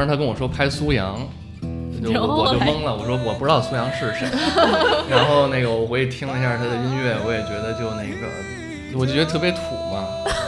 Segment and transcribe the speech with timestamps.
[0.00, 1.18] 当时他跟我说拍苏阳，
[2.02, 4.26] 就我我就还懵了，我说我不知道苏阳是谁。
[5.10, 9.58] 然后那个我回去听了一下他的音乐，我也觉得就那个，我就觉得特别土
[9.92, 10.06] 嘛。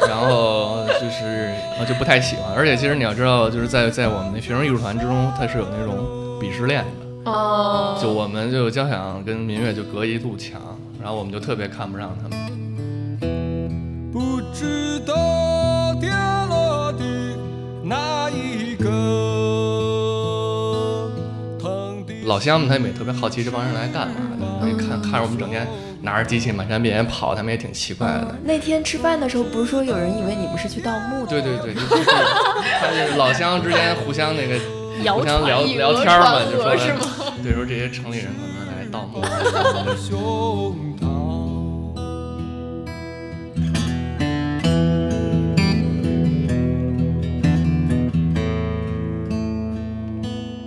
[0.08, 5.98] 然后就是我就不太喜欢，而且其实你要知道，就是在在我们那学生艺术团之中，他是有那种
[6.40, 7.30] 鄙视链的。
[7.30, 10.62] 哦，就我们就交响跟民乐就隔一堵墙，
[10.98, 12.71] 然后我们就特别看不上他们。
[22.32, 25.68] 老乡们他们也特别好奇这帮人来干嘛的，因为看看着我们整天
[26.00, 28.34] 拿着机器满山遍野跑，他们也挺奇怪的。
[28.42, 31.30] 那天吃饭的时候，不是说有人以为你们是去盗墓的？
[31.30, 34.58] 对对对，就就是他是老乡之间互相那个
[35.12, 36.74] 互相聊聊天嘛，就说？
[37.42, 39.22] 对说这些城里人可能来盗墓。
[39.94, 41.04] 胸膛。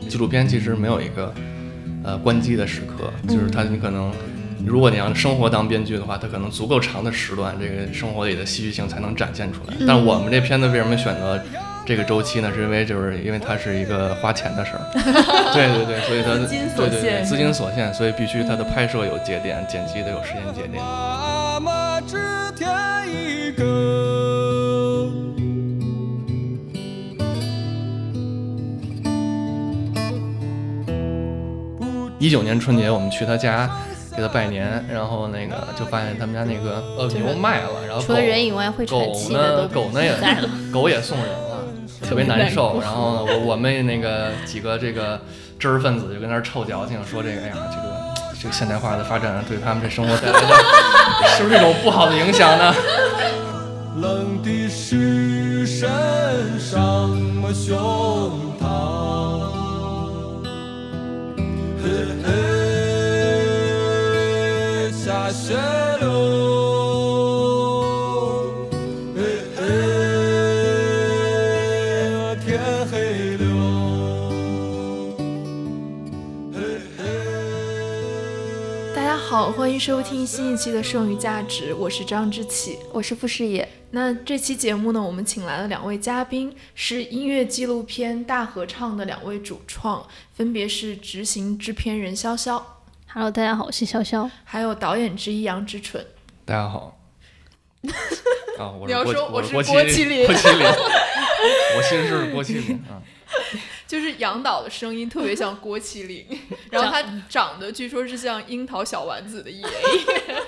[0.08, 1.34] 纪录片其实没有一个
[2.06, 4.11] 呃关机的时刻，就是他你可能，
[4.66, 9.75] 如果你让生活当编剧的话，它可能足够长的时段，这个生活里的戏剧性才能展现出来。
[9.88, 11.42] 但我们这片子为什么选择
[11.86, 12.52] 这个周期呢？
[12.53, 14.81] 是因为就是因为它是一个花钱的事儿，
[15.53, 20.84] 对对对，所以它资金所对对对资金所限，所以必须它的拍摄有节点，剪辑得有时间节点。
[20.84, 22.02] 妈妈
[32.25, 33.69] 一九年春节我们去他家
[34.16, 40.12] 给他拜年，然后那个就发现他们家那个呃牛卖了，然后除了狗人以外会狗喘气的呢，都狗呢也。
[40.74, 41.63] 狗也送人了，
[42.02, 42.80] 特别难受。
[42.81, 45.22] 然后呢，我我们那个几个这个
[45.59, 50.47] 知识分子就跟那儿臭矫情，说这个哎呀，这个这个现代化的发展对他们这生活带来的
[51.38, 52.74] 是不是一种不好的影响呢？
[54.02, 55.88] 冷的是身
[56.59, 56.81] 上
[57.44, 57.78] 我胸
[58.59, 58.66] 膛，
[62.06, 62.65] her.
[79.66, 82.78] 欢迎收听新一期的《剩余价值》，我是张志启。
[82.92, 92.62] 我是傅视野，那这期节目呢，我们请来了两位嘉宾，是音乐纪录片《大合唱》的两位主创，分别是执行制片人潇潇
[93.08, 94.30] ，Hello，大家好，我是潇潇。
[94.44, 96.06] 还有导演之一杨之纯。
[96.46, 97.00] 大家好。
[98.59, 100.68] 啊，我你要是郭我说我是郭麒郭麒麟郭麒麟，
[101.75, 103.02] 我其实是郭麒麟啊。
[103.88, 106.25] 就是杨导的声音特别像郭麒麟，
[106.72, 109.68] 然后他长得据说是像樱桃小丸子的爷爷。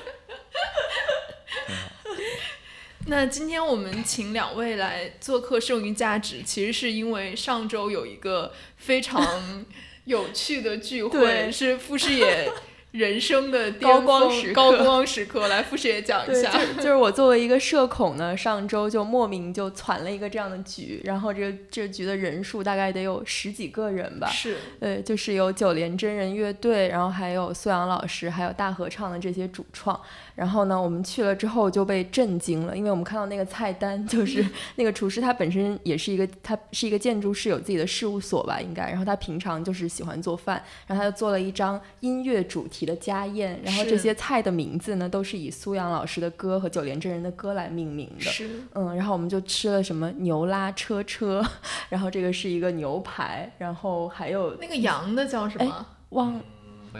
[3.10, 9.66] 那今天我们请两位来做客《剩余价值》，其实是因为上周有一个非常
[10.04, 12.52] 有趣的聚会，是傅师野
[12.98, 15.48] 人生的巅高光峰时刻 高光时刻。
[15.48, 16.52] 来，傅视野讲一，下。
[16.52, 24.28] 就就是我作为一个社恐呢，上周就莫名就攒了一个这样的局，然后这个这局的人数大概得有十几个人吧。
[24.30, 30.00] 是对，就是有九连真人乐队，然后还有苏阳老师，还有大合唱的这些主创。
[30.34, 38.88] 然后呢，我们去了之后就被震惊了，因为我们看到那个菜单，就是 那个厨师他本身也是一个，他是一个建筑师，有自己的事务所吧，应该。
[38.90, 48.26] 然后他平常就是喜欢做饭，然后他就做了一张音乐主题的家宴，然后这些菜的名字呢都是以苏阳老师的歌和九连真人的歌来命名的。
[48.26, 51.46] 是，嗯，然后我们就吃了什么牛拉车车，
[51.90, 55.86] 然后这个是一个牛排，然后还有那个羊的叫什么？
[56.12, 56.42] 忘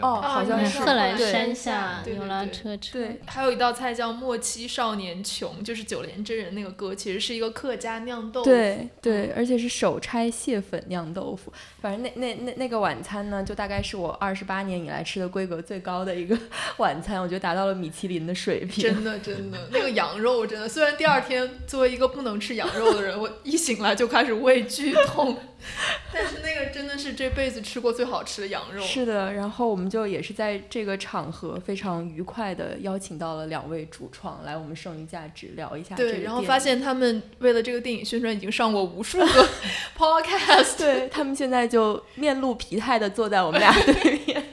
[0.00, 2.98] 哦，好像是贺兰对山下对对牛拉对车车。
[2.98, 8.50] 对，还有一道菜叫莫欺少年穷，就是九连真人那个歌，其实是一个客家酿豆腐。
[8.50, 11.52] 对对，而且是手拆蟹粉酿豆腐。
[11.80, 16.36] 反正那那那那个晚餐呢，就大概是我二十八年以来吃的规格最高的一个
[16.78, 18.82] 晚餐，我觉得达到了米其林的水平。
[18.82, 25.36] 真的真的，那个羊肉真的，虽然第二天作为一个不能吃羊肉的人，我一醒来就开始胃剧痛，
[26.12, 28.82] 但是那个真的是这辈子吃过最好吃的羊肉。
[28.82, 39.48] 是的，然后我们就也是在这个场合非常愉快的邀请到了两位主创来我们剩余价值聊一下这个对，然后发现他们为了这个电影宣传已经上过无数个
[39.98, 40.78] podcast。
[40.78, 44.44] 对他们现在就面露疲态的坐在我们俩对面。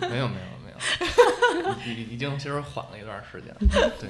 [0.00, 3.54] 没有没有没有，已已已经其实缓了一段时间。
[4.00, 4.08] 对，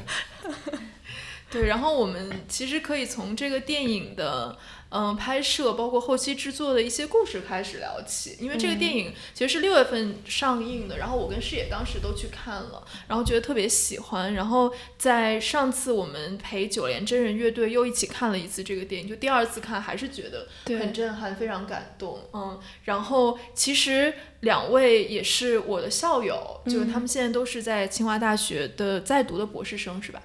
[1.51, 4.57] 对，然后我们其实可以从这个电影的
[4.91, 30.23] 嗯、拍摄，包括后期制作的一些故事开始聊起，因为这个电影其实是六月份上映的，然后我跟视野当时都去看了，然后觉得特别喜欢，然后在上次我们陪九连真人乐队又一起看了一次这个电影，就第二次看还是觉得很震撼，非常感动，嗯，然后其实两位也是我的校友，就是他们现在都是在清华大学的在读的博士生，是吧？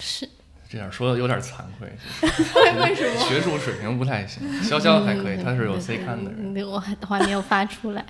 [0.00, 0.28] 是
[0.76, 1.88] 这样说有点惭愧，
[2.80, 3.20] 为什么？
[3.28, 4.42] 学术水平不太行。
[4.62, 6.54] 潇潇还可以，他是有 C 刊的人。
[6.54, 8.04] 嗯我还我还没有发出来。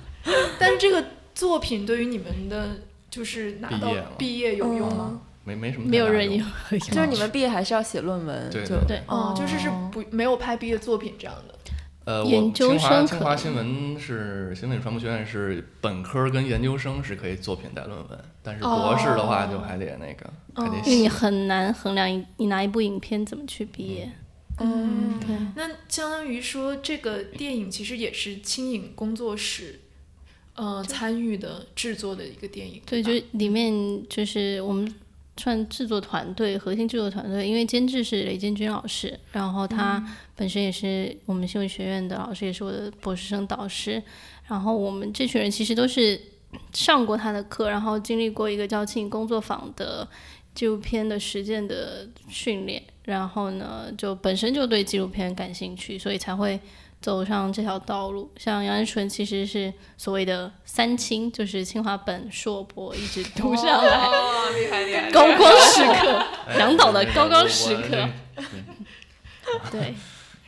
[0.58, 1.04] 但是这个
[1.34, 2.78] 作品对于你们的
[3.08, 5.20] 就是拿到毕业有用吗？
[5.42, 6.44] 没没什么没有人有，
[6.78, 11.54] 就是你们毕业还是要写论文，对对对嗯，就是是不没有拍毕业作品这样的。
[12.10, 21.08] 呃，我研究清华清华新闻是新闻与传播学院是本科跟研究生是可以作品带论文，但是博士的话就还得那个、还得哦因为你。
[21.08, 24.10] 很难衡量一你拿一部影片怎么去毕业。
[24.58, 29.80] 嗯，对，那相当于说，这个电影其实也是轻影工作室，
[30.54, 32.82] 呃，参与的制作的一个电影。
[32.86, 33.72] 对，吧就里面
[34.08, 34.92] 就是我们
[35.40, 40.04] 算制作团队，核心制作团队，因为监制是雷建军老师，然后他
[40.36, 44.02] 本身也是我们新闻学院的老师，也是我的博士生导师。
[44.46, 46.20] 然后我们这群人其实都是
[46.74, 50.06] 上过他的课，然后经历过一个叫“庆工作坊”的
[50.54, 56.58] 纪录片的实践的训练，然后呢，就本身就对纪录片感兴趣，所以才会
[57.00, 58.30] 走上这条道路。
[58.36, 65.10] 像杨安纯其实是所谓的三清，就是清华本硕博一直读上来，哦，厉害厉害！
[65.10, 68.08] 高光时刻，哎杨导的高光时刻。
[69.70, 69.94] 对。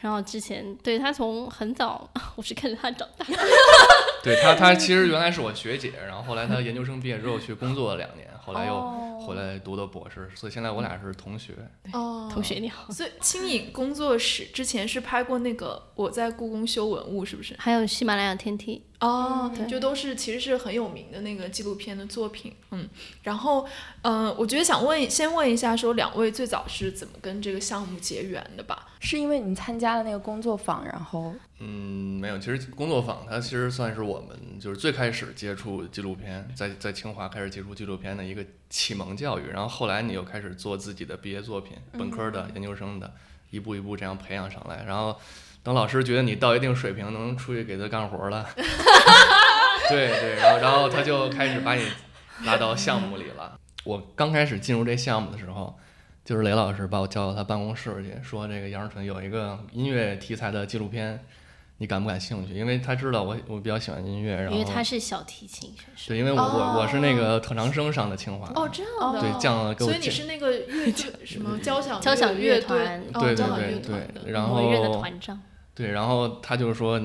[0.00, 3.25] 然后之前对他从很早，我是看着他长大，
[4.20, 11.54] 对他，他其实原来是我学姐，然后后来他研究生毕业之后去工作了两年，后来又哦回来读的博士，所以现在我俩是同学。
[11.92, 12.90] 哦，同学你好。
[12.92, 17.54] 所以青影工作室之前是拍过那个《我在故宫修文物》，是不是？
[17.58, 19.66] 还有喜马拉雅天梯，哦，对。
[19.66, 22.88] 就都是其实是很有名的那个纪录片的作品，嗯，
[23.25, 23.66] 然后，
[24.02, 28.88] 嗯、我觉得想问，先问一下，说两位最早是怎么跟这个项目结缘的吧？
[29.00, 43.12] 是因为你参加了那个工作坊，然后嗯，没有，其实工作坊它其实算是我们就是最开始接触纪录片，在在清华开始接触纪录片的一个启蒙教育，然后后来你又开始做自己的毕业作品，本科的、研究生的，
[43.50, 45.16] 一步一步这样培养上来，然后
[45.62, 48.47] 等老师觉得你到一定水平，能出去给他干活了，
[49.88, 51.85] 对对，然后然后他就开始把你
[52.44, 53.59] 拉到项目里了。
[53.85, 55.79] 我刚开始进入这项目的时候，
[56.25, 61.19] 就是雷老师把我叫到他办公室去，说这个杨世纯有一个音乐题材的纪录片，
[61.79, 62.55] 你感不感兴趣？
[62.55, 66.09] 因为他知道我我比较喜欢音乐，然后因为他是小提琴选手。
[66.09, 73.47] 对，因为我我我是那个特长生上的清华，哦，这样的，对，降了给我所以你是那个乐队什么交响交响乐乐团哦对对
[73.81, 73.81] 对
[74.23, 74.61] 对，然后
[75.00, 75.41] 团长，
[75.74, 77.00] 对，然后他就是说，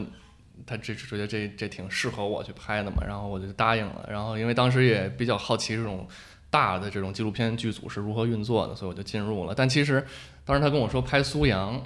[0.65, 4.05] 他这觉得这这挺适合我去拍的嘛，然后我就答应了。
[4.09, 6.07] 然后因为当时也比较好奇这种
[6.49, 9.53] 大的这种纪录片剧组是如何运作的，所以我就进入了。
[9.55, 10.05] 但其实
[10.45, 11.81] 当时他跟我说拍苏阳，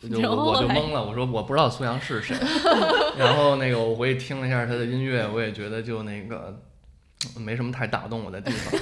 [0.00, 2.36] 就我我就懵了，我说我不知道苏阳是谁。
[3.18, 6.60] 然后那个我回去听了一下他的音乐，我也觉得就那个
[7.36, 8.80] 没什么太打动我的地方。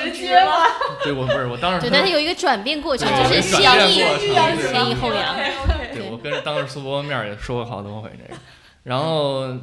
[0.00, 0.52] 直接吗？
[1.02, 5.36] 对我不是我当时对，他但是有一个转变过程，就是有先抑先抑后扬。
[5.94, 8.40] 对我跟当着苏博面也说过好多回这个，
[8.82, 9.56] 然后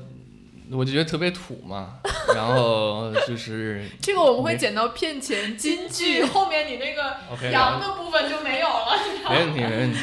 [0.71, 1.99] 我就觉得特别土嘛，
[2.33, 8.97] 然后就是 这个我们会剪到片前金句，后面你那个羊的部分就没有了。
[9.29, 9.99] 没问题没问题，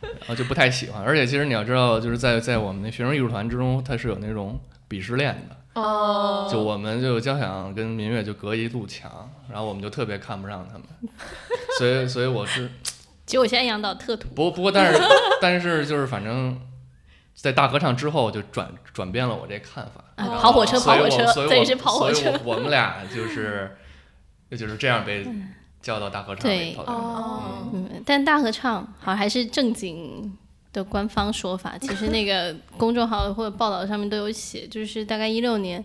[0.00, 10.86] 然后就不太喜欢，而且其实你要知道，就是在在我们那学生艺术团之中，它是有那种鄙视链的，哦就我们就交响跟民乐就隔一堵墙，然后我们就特别看不上他们，
[11.78, 12.70] 所以所以我是
[13.26, 15.00] 结果现在养导特土，不不过但是
[15.40, 16.60] 但是就是反正。
[17.36, 20.04] 在大合唱之后，就转转变了我这看法。
[20.14, 23.76] 啊跑火车跑火车我所以我这也是跑火车所以我我们俩就是
[24.52, 25.26] 就是这样被
[25.82, 26.92] 叫到大合唱里头的。
[26.92, 30.32] 哦，嗯，但大合唱好像还是正经
[30.74, 35.82] 的官方说法，其实那个 公众号或者报道上面都有写，就是大概一六年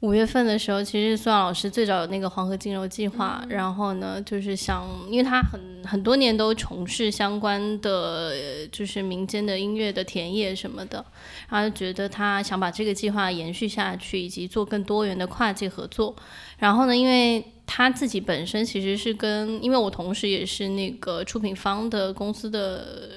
[0.00, 11.04] 五月份的时候，其实苏阳老师最早有那个黄河金融计划，然后呢，就是想，因为他很很多年都从事相关的，呃就是民间的音乐的田野什么的，
[11.48, 16.14] 然后就觉得他想把这个计划延续下去，以及做更多元的跨界合作。
[16.58, 23.08] 然后呢，因为他自己本身其实是跟，因为我同时也是那个出品方的公司的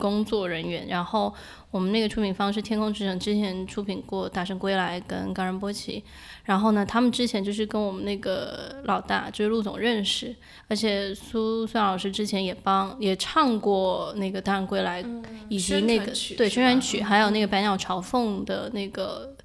[0.00, 0.88] 工作人员。
[0.88, 1.32] 然后
[1.70, 6.00] 我们那个出品方是天空之城，之前出品过《大圣归来》跟《冈仁波齐》。
[6.44, 10.34] 然后呢，他们之前就是跟我们那个老大，就是陆总认识，
[10.66, 15.00] 而且苏苏老师之前也帮也唱过那个《大圣归来》，
[15.48, 19.36] 以及那个宣对宣传曲，还有那个《百鸟朝凤》的那个，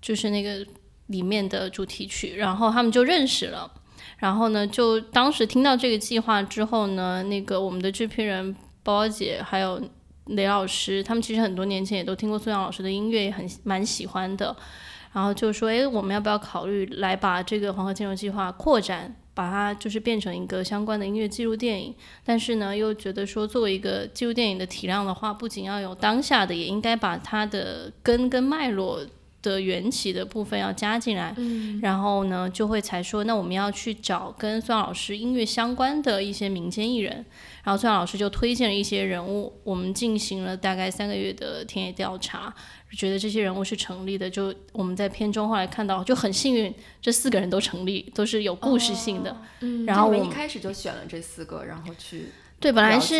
[0.00, 0.64] 就是那个
[1.08, 3.70] 里面的主题曲，然后他们就认识了。
[4.16, 9.80] 然后呢，就当时听到这个计划之后呢，那个我们的制片人包包姐还有
[10.26, 14.56] 雷老师，他们其实很多年前也都听过孙杨老师的音乐，也很蛮喜欢的。
[15.12, 21.92] 然后就说，哎，我们要不要考虑来把这个黄河金融计划扩展，把它就是变成一个相关的音乐记录电影？
[22.24, 29.00] 但是呢，又觉得说，作为一个记录电影的体量的话，不仅要有当下的，也应该把它的根跟脉络
[29.42, 31.34] 的缘起的部分要加进来。
[31.38, 37.26] 嗯然后呢，就会才说，那我们要去找跟孙老师音乐相关的一些民间艺人。
[37.62, 42.54] 然后崔老师就推荐了一些人物，我们进行了大概三个月的田野调查，
[42.96, 44.28] 觉得这些人物是成立的。
[44.28, 49.36] 就我们在片中后来看到，就很幸运，这四个人都成立，都是有故事性的。
[49.60, 52.26] 嗯然后我们一开始就选了这四个，然后去
[52.58, 53.18] 对，本来是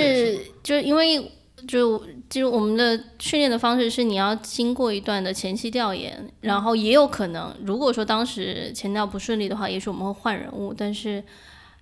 [0.63, 1.31] 就是就因为
[1.69, 11.23] 就就我们的训练的方式是你要经过一段的前期调研，然后也有可能，如果说当时前调不顺利的话，也许我们会换人物，但是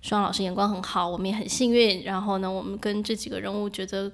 [0.01, 2.03] 双老师眼光很好，我们也很幸运。
[2.03, 4.11] 然后呢，我们跟这几个人物觉得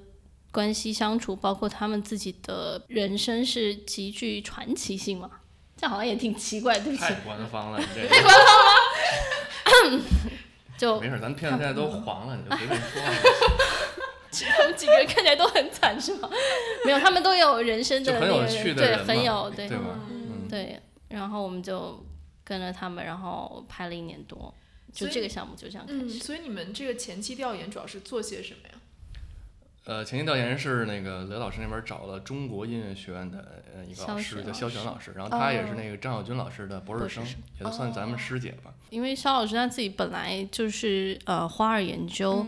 [0.52, 5.30] 关系相处，包括他们自己的人生是极具传奇性嘛。
[5.78, 10.02] 这好像也挺奇怪，对不起太，官方了，太官方了
[10.78, 13.02] 就没事，咱片子现在都黄了，你就随便说。
[14.58, 16.30] 他们几个人看起来都很惨，是吗？
[16.84, 19.86] 没有，他们都有人生的对，趣的人嘛很有对对吧？
[20.10, 20.78] 嗯，对。
[21.08, 22.04] 然后我们就
[22.44, 24.54] 跟着他们，然后拍了一年多，
[24.94, 26.20] 就所以这个项目就这样开嗯，始。
[26.20, 28.76] 所以你们这个前期调研主要是做些什么呀？
[29.86, 38.74] 呃，前期调研是那个雷老师那边找了中国音乐学院的呃一个老师叫肖璇老师，然后他也是哦那个张小军老师的博士生博士生，也算咱们师姐吧。
[38.90, 42.46] 因为肖老师他自己本来就是呃花儿研究。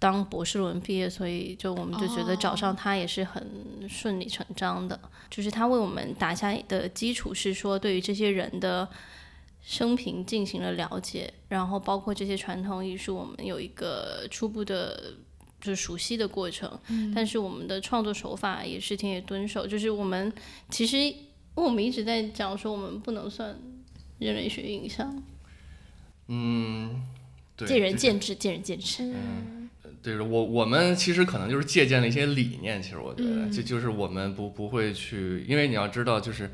[0.00, 4.96] 当博士论文毕业，所以就我们就觉得找上他也是很顺理成章的。
[5.28, 8.88] 就是他为我们打下的基础是说，对于这些人的
[9.62, 15.14] 生平进行了了解，然后包括这些传统艺术，我们有一个初步的。
[15.60, 16.70] 就是熟悉的过程，
[17.12, 20.32] 但是我们的创作手法也是田野蹲守，就是我们
[20.70, 21.12] 其实
[21.56, 23.58] 我们一直在讲说我们不能算
[24.20, 25.20] 人类学影像，
[26.28, 27.02] 嗯，
[27.56, 29.02] 对，见仁见智，见仁见智。
[29.02, 29.68] 嗯
[30.00, 36.48] 对，我我们其实可能就是借鉴了一些理念，其实我觉得，嗯就就是我们不不会去，因为你要知道，就是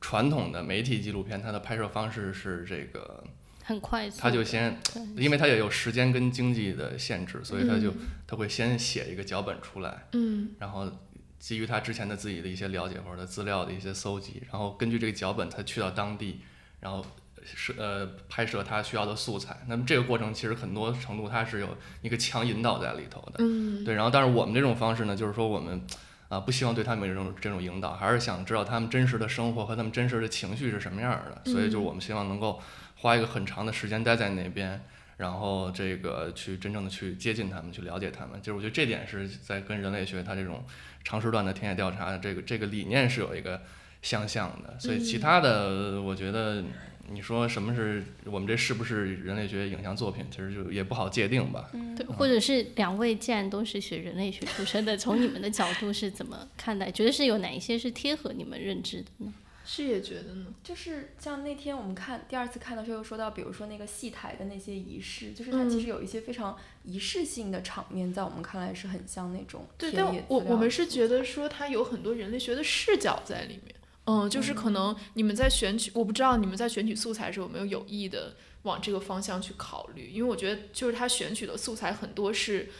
[0.00, 3.22] 传统的媒体纪录片，它的拍摄方式是这个，
[3.62, 4.80] 很快速的，它就先，
[5.16, 10.90] 因为它也有时间跟经济的限制，所以它就嗯它会先写一个脚本出来，嗯然后
[11.38, 16.40] 基于他之前的自己的一些了解或者资料的一些搜集，然后根据这个脚本，他去到当地，
[16.80, 17.04] 然后
[17.42, 19.56] 是呃拍摄他需要的素材。
[19.66, 23.36] 那么这个过程其实很多程度它是有一个强引导在里头的。
[23.38, 25.82] 嗯对，然后但是我们这种方式呢，就是说我们
[26.30, 31.50] 啊、不希望对他们有这种这种引导，还是想知道他们真实的生活和他们真实的情绪是什么样儿的。
[31.50, 32.58] 所以就是我们希望能够
[32.96, 34.80] 花一个很长的时间待在那边。
[35.16, 40.64] 然后这个去真正的去接近他们，去了解他们，就是我觉得这点是在跟人类学它这种
[41.04, 43.60] 长时段的田野调查的这个这个理念是有一个
[44.00, 44.78] 相像的。
[44.78, 46.64] 所以其他的，我觉得
[47.08, 51.68] 你说什么是我们这是不是人类学影像作品，其实就也不好界定吧。
[51.96, 56.90] 对，或者是两位既然都是学人类学出身的，从你们的角度是怎么看待？
[56.90, 59.34] 觉得是有哪一些是贴合你们认知的呢？
[59.64, 60.46] 是也觉得呢。
[60.64, 73.74] 就是像那天我们看第二次看的时候，又说到，比如说那个戏台的那些仪式，就是它其实有一些非常仪式性的场面，在我们看来是很像那种对，田野但我我们是觉得说它有很多人类学的视角在里面。
[74.10, 82.70] 嗯，就是可能你们在选取，我不知道你们在选取素材的时候有没有有意的往这个方向去考虑，因为我觉得就是他选取的素材很多是，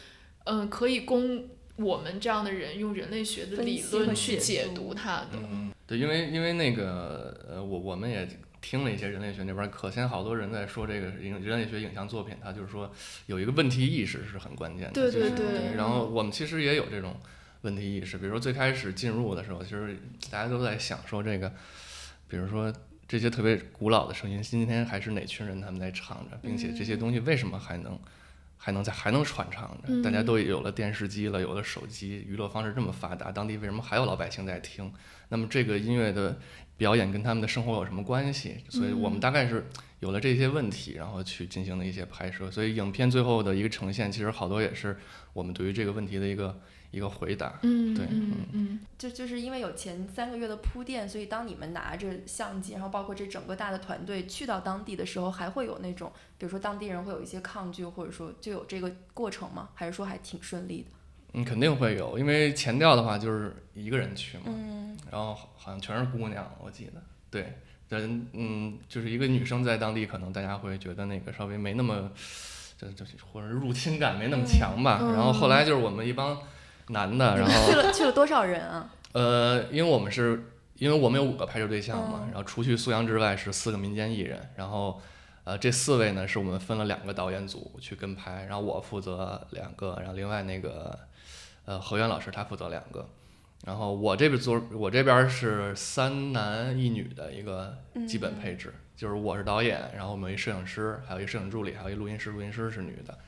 [0.44, 1.44] 嗯，可以供
[1.76, 5.28] 我们这样的人用人类学的理论去解解读读它的。
[5.34, 8.28] 嗯，对，因为因为那个呃，我我们也
[8.60, 12.90] 听了一些人类学那边儿课，现在好多人在说这个影人类学影像作品，它就是说
[13.26, 14.92] 有一个问题意识是很关键的。
[14.92, 17.14] 对就是对对然后我们其实也有这种
[17.62, 19.96] 问题意识，比如说最开始进入的时候，其实
[20.30, 21.52] 大家都在想说这个，
[22.28, 22.72] 比如说。
[23.10, 27.98] 这些特别古老的声音，今天还是哪群人他们在唱着，并且这些东西为什么还能
[28.56, 30.00] 还能在还能传唱着？
[30.00, 34.92] 大家都有了电视机了，有了手机，娱乐方式这么发达，当地为什么还有老百姓在听？
[35.28, 36.38] 那么这个音乐的
[36.76, 38.58] 表演跟他们的生活有什么关系？
[38.68, 39.66] 所以我们大概是
[39.98, 42.48] 有了这些问题，然后去进行的一些拍摄。
[42.48, 44.96] 所以影片最后的一个呈现，其实好多也是
[45.32, 47.58] 我们对于这个问题的一个一个回答。
[47.62, 59.70] 嗯，对嗯嗯就就是因为有前三个月的铺垫，所以当你们拿着相机，然后包括这整个大的团队去到当地的时候，还会有那种，比如说当地人会有一些抗拒，或者说就有这个过程吗？
[59.74, 60.88] 还是说还挺顺利的？
[61.32, 67.52] 嗯，肯定会有，因为前调的话就是一个人去嘛，嗯然后好像全是姑娘，我记得，对，
[67.88, 72.10] 人嗯，就是一个女生在当地，可能大家会觉得那个稍微没那么，
[72.76, 74.98] 就就或者入侵感没那么强吧。
[75.00, 76.36] 嗯然后后来就是我们一帮
[76.90, 78.90] 男的，然后去了去了多少人啊？
[79.12, 85.00] 呃，因为我们是因为我们有五个拍摄对象嘛，嗯然后除去苏阳之外是四个民间艺人，然后。
[85.42, 90.96] 呃，这四位呢是我们分了两个导演组去跟拍，然后我负责两个，然后另外那个
[91.64, 93.08] 呃何源老师他负责两个，
[93.64, 97.74] 然后我这边做我这边是三男一女的一个
[98.06, 103.18] 基本配置，就是我是导演，然后我们有一摄影师，还有一摄影助理，还有一录音师，录音师是女的，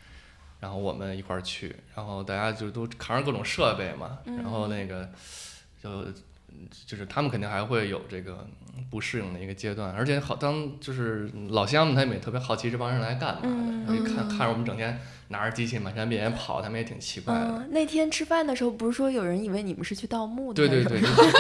[0.63, 5.09] 然后我们一块儿去，然后大家就都扛着各种设备嘛，然后那个
[5.83, 6.05] 就
[6.87, 8.47] 就是他们肯定还会有这个
[8.89, 13.41] 不适应的一个阶段，而且好当就是老乡们他们也特别好奇这帮人来干嘛
[13.89, 17.41] 的，一看看着我们整天拿着机器满山遍野跑，他们也挺奇怪的。
[17.49, 20.69] 嗯，那天吃饭的时候，不是说有人以为你们是去盗墓的？
[20.69, 21.33] 对对对，就是就是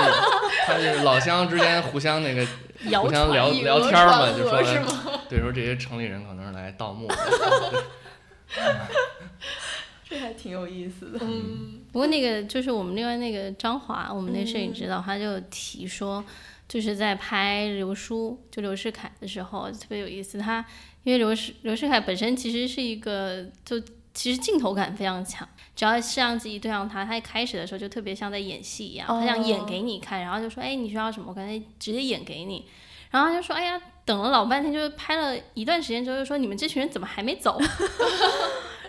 [0.67, 2.45] 他就是老乡之间互相那个
[2.99, 4.61] 互相聊聊天嘛，就说？
[5.29, 7.15] 对说这些城里人可能是来盗墓的。
[10.09, 11.19] 这还挺有意思的。
[11.23, 16.25] 嗯不过那个就是我们另外那个张华，我们那摄影指导，他就提说，
[16.67, 20.39] 就是在拍刘叔就刘世凯的时候特别有意思。
[20.39, 20.65] 他
[21.05, 23.79] 因为刘世刘世凯本身其实是一个就
[24.15, 32.65] 其实镜头感非常强，只要摄像机一对上他，他一开始的时候就特别像在演戏一样，他想演给你看，然后就说哎你需要什么，我刚才直接演给你。
[33.11, 37.61] 然后他就说哎呀，等了老半天，就是拍了一段时间之后，就说你们这群人怎么还没走？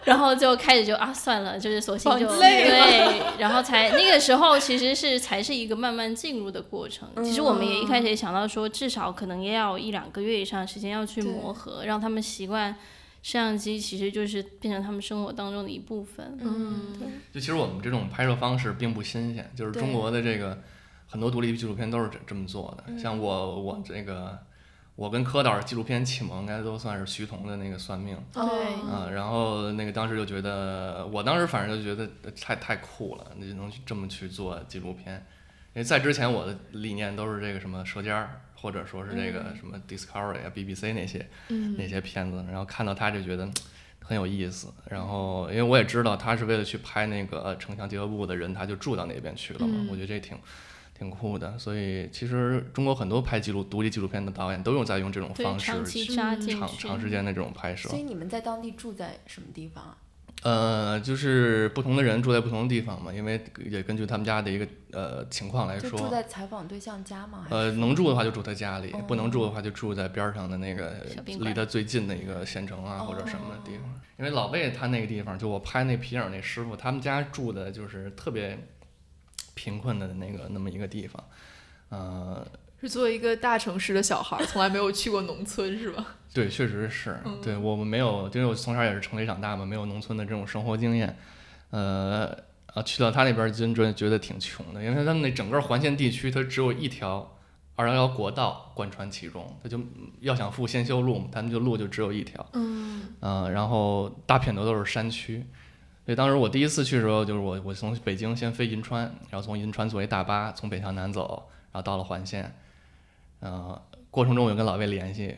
[0.06, 7.08] 然后就开始就啊算了，就是索性就对，然后才那个时候其实是才是一个慢慢进入的过程。
[7.24, 12.74] 其实我们也一开始也想到说，至少可能也要一两个月以上的时间要去磨合，让他们习惯
[13.22, 16.38] 摄像机其实就是变成他们生活当中的一部分。
[16.42, 20.62] 嗯对就其实我们这种拍摄方式并不新鲜，就是中国的这个
[21.08, 23.00] 很多独立纪录片都是这这么做的。
[23.00, 24.38] 像我我这个
[24.96, 28.16] 我跟柯导纪录片启蒙，应该都算是徐桐的那个算命。
[28.32, 28.44] 对
[28.88, 32.08] 啊，然后那个当时就觉得，我当时反正就觉得
[32.40, 35.16] 太太酷了，你就能这么去做纪录片。
[35.74, 43.50] 因为在之前我的理念都是这个什么舌尖儿，或者说是这个什么 Discovery 啊、BBC 那些嗯那些片子，然后看到他就觉得
[44.00, 44.72] 很有意思。
[44.88, 50.38] 然后因为我也知道他是为了去拍那个城乡结合部的人，他就住到那边去了嘛，嗯我觉得这挺。
[51.04, 55.66] 挺酷的，所以其实中国很多拍纪录独立纪录片的导演都有在用这种，方式
[56.16, 56.70] 长长。
[56.80, 58.00] 长时间的这种拍摄所。
[58.00, 59.98] 以你们在当地住在什么地方啊？
[60.44, 67.48] 呃，就是不同的人住在不同的地方嘛，因为也根据他们家的一个呃情况来说住说，在采访对象家吗？
[67.50, 74.02] 呃，能住的话就住他家里，哦不能住的话就住在边上的那个离他最近的一个县城啊、或者什么的地哦方。
[74.20, 78.58] 因为老魏他那个地方，就我拍那皮影那师傅，他们家住的就是特别
[79.54, 81.24] 贫困的那个那么一个地方，
[81.90, 82.46] 呃，
[82.82, 86.16] 是作为一个大城市的小孩儿，从来没有去过农村是吧？
[86.34, 91.16] 对，确实是，嗯对我们没有，因为我从小也是城里长大嘛，没有农村的这种生活经验，
[91.70, 92.36] 呃，
[92.74, 97.38] 啊，去到他那边儿真真觉得挺穷的，因为他们那整个环线地区，它只有一条
[97.76, 99.80] 二幺幺国道贯穿其中，他就
[100.22, 105.46] 要想富先修路嘛，他们就路就只有一条，嗯嗯、然后大片头都是山区。
[106.06, 112.54] 所以当时我第一次去的时候，就是我我从北京先飞银川，然后从银川坐一大巴从北向南走，然后到了环县，
[113.40, 115.38] 呃，过程中我就跟老魏联系，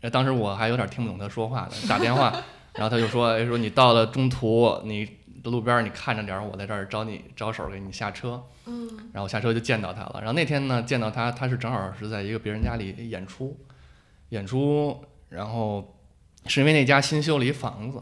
[0.00, 2.30] 呃，当时我还有点听不懂他说话呢，打电话，
[2.74, 5.08] 然后他就说，哎，说你到了中途，你
[5.44, 10.16] 路边儿你看着点儿，我在这儿招你招手给你下车，嗯然后我下车就见到他了。
[10.18, 13.58] 然后那天呢，见到他，他是正好是在一个别人家里演出，
[14.28, 15.96] 演出，然后
[16.46, 18.00] 是因为那家新修了一房子，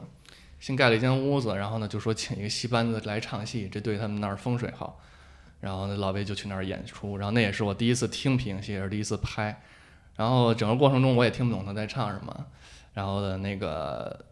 [0.61, 5.01] 新盖了一间屋子，然后呢就说请一个戏班子来唱戏，这对他们那儿风水好。
[5.61, 9.61] 然后呢，老魏就去那儿演出，然后那也是我第一次听皮影戏，也是第一次拍。
[10.15, 12.47] 然后整个过程中我也听不懂他在唱什么，
[12.95, 14.25] 然后的那个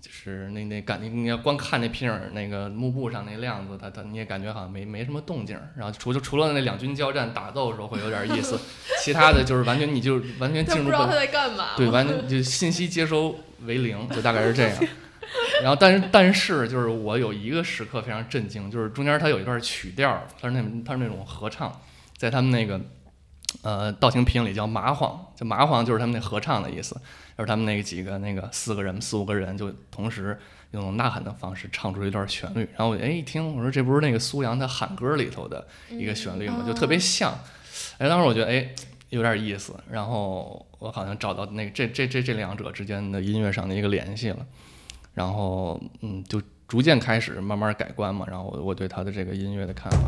[0.00, 5.58] 就是那那感觉，你要光看那皮影儿那个幕布上那亮子，他他你也感觉好像没没什么动静。
[5.76, 8.58] 然后除就除了那两军交战打斗的时候会有点意思，
[9.02, 11.68] 其他的就是完全你就完全进入不知道他在干嘛。
[11.76, 14.78] 对， 完全就信息接收为零，就大概是这样。
[15.62, 21.80] 然后，但是但是就是我有一个时刻非常震惊，就是中间它有一段曲调，它是那它是那种合唱，
[22.16, 22.80] 在他们那个
[23.62, 26.94] 呃，道情拼音里叫麻黄，就麻黄就是他们那合唱的意思，
[27.36, 30.38] 就是他们那几个那个四个人四五个人就同时
[30.72, 36.64] 用呐喊的方式唱出一段旋律，然后我哎一听，我说这不是那个苏阳他喊歌里头的一个旋律吗？
[36.66, 37.32] 就特别像，
[37.98, 38.68] 哎，当时我觉得哎
[39.10, 44.46] 有点意思，然后我好像找到那个这这这这两者之间的音乐上的一个联系了，
[45.14, 49.98] 然后嗯就逐渐开始慢慢改观嘛，然后我我对他的这个音乐的看法。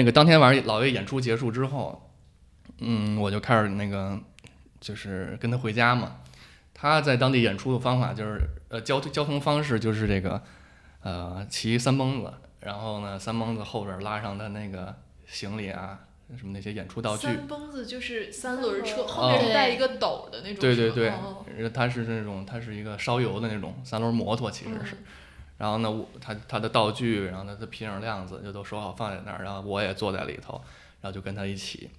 [0.00, 2.10] 那个当天晚上老魏演出结束之后，
[2.78, 4.18] 嗯，我就开始那个
[4.80, 6.16] 就是跟他回家嘛。
[6.72, 10.42] 他在当地演出的方法就是呃交交通方式就是这个
[11.02, 15.98] 呃骑三蹦子，然后呢三蹦子后边拉上他那个行李啊
[16.34, 17.26] 什么那些演出道具。
[17.26, 20.60] 三蹦子就是三轮车，哦后面是带一个斗的那种。
[20.60, 21.12] 对对对
[21.68, 24.96] 它是那种它是一个烧油的那种三轮摩托，其实是。
[25.60, 30.54] 然后呢，我他他的道具，然后他的皮影亮子就都收好放在那儿，然后我也坐在里头，
[31.02, 31.90] 然后就跟他一起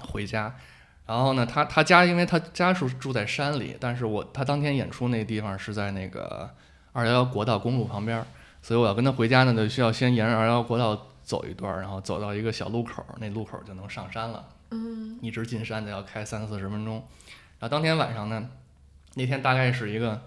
[0.00, 0.54] 回家。
[1.04, 6.48] 然后呢，他他家因为他家是住在山里，但是我他当天演出那地方是在那个
[6.92, 8.24] 二幺幺国道公路旁边，
[8.62, 14.48] 所以我要跟他回家呢，就需要先沿着二幺幺国道走一段，然后走到一个小路口，那路口就能上山了。
[14.70, 16.94] 嗯一直进山得要开三四十分钟。
[17.58, 18.48] 然后当天晚上呢，
[19.14, 20.22] 那天大概是一个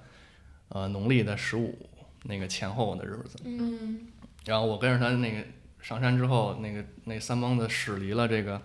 [0.67, 1.89] 呃农历的十五
[2.27, 3.37] 那个前后的日子。
[3.43, 4.07] 嗯
[4.45, 5.43] 然后我跟着他那个
[5.81, 8.61] 上山之后，那个那三蹦子驶离了这个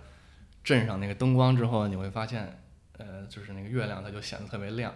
[0.63, 2.63] 镇上那个灯光之后，你会发现，
[2.99, 4.95] 呃，就是那个月亮它就显得特别亮，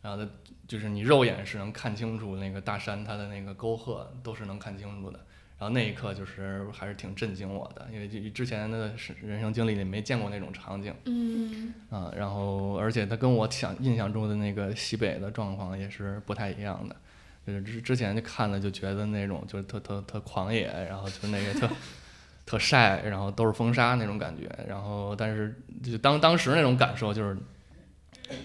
[0.00, 0.28] 然后它
[0.66, 5.20] 就是你肉眼是能看清楚那个大山它的那个沟壑都是能看清楚的。
[5.58, 10.92] 然后那一刻就是还是挺震惊我的，因为就之前的是人生经历里没见过那种场景。
[11.04, 16.96] 嗯啊，然后而且它跟我想印象中的那个西北的状况也是不太一样的，
[17.46, 21.68] 就是之之前就看了就觉得那种就是特特特狂野，然后就那个特
[22.46, 27.36] 特晒，然后都是风沙那种感觉，然后但是就当当时那种感受就是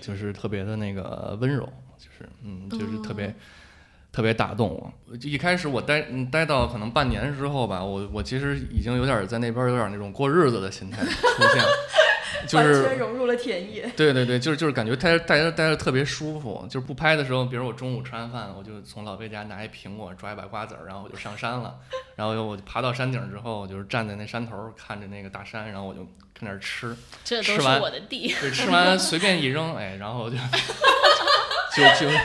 [0.01, 1.63] 就是特别的那个温柔，
[1.97, 3.33] 就是嗯就是特别。
[4.10, 5.15] 特别打动我。
[5.15, 11.69] 就一开始我待嗯待到可能半年之后吧，我我其实已经有点在那边有点那种过日子的心态出现了，
[12.47, 13.87] 就是完全融入了田野。
[13.95, 21.75] 对对对，就是就是感觉待待着待着特别舒服，就是不拍的时候，比如我中午吃完饭，我就从老魏家拿一苹果，抓一把瓜子儿，然后我就上山了。
[22.15, 26.01] 然后我就爬到山顶之后，我就是站在那山头儿看着那个大山，然后我就
[26.33, 28.33] 跟那儿吃，这都是吃完我的地。
[28.39, 30.35] 对，吃完 随便一扔，哎，然后就
[31.75, 32.17] 就就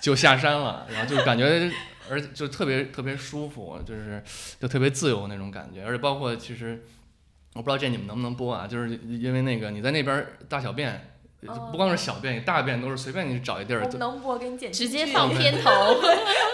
[0.00, 1.70] 就下山了，然后就感觉。
[2.10, 4.24] 而且就特别特别舒服，就是
[4.58, 6.82] 就特别自由那种感觉，而且包括其实
[7.54, 11.10] 我不知道这你们能不能播啊，就是因为那个你在那边儿大小便，
[11.72, 16.00] 不光是小便，你大便都是随便你找一地儿能播给你剪直接放片 头，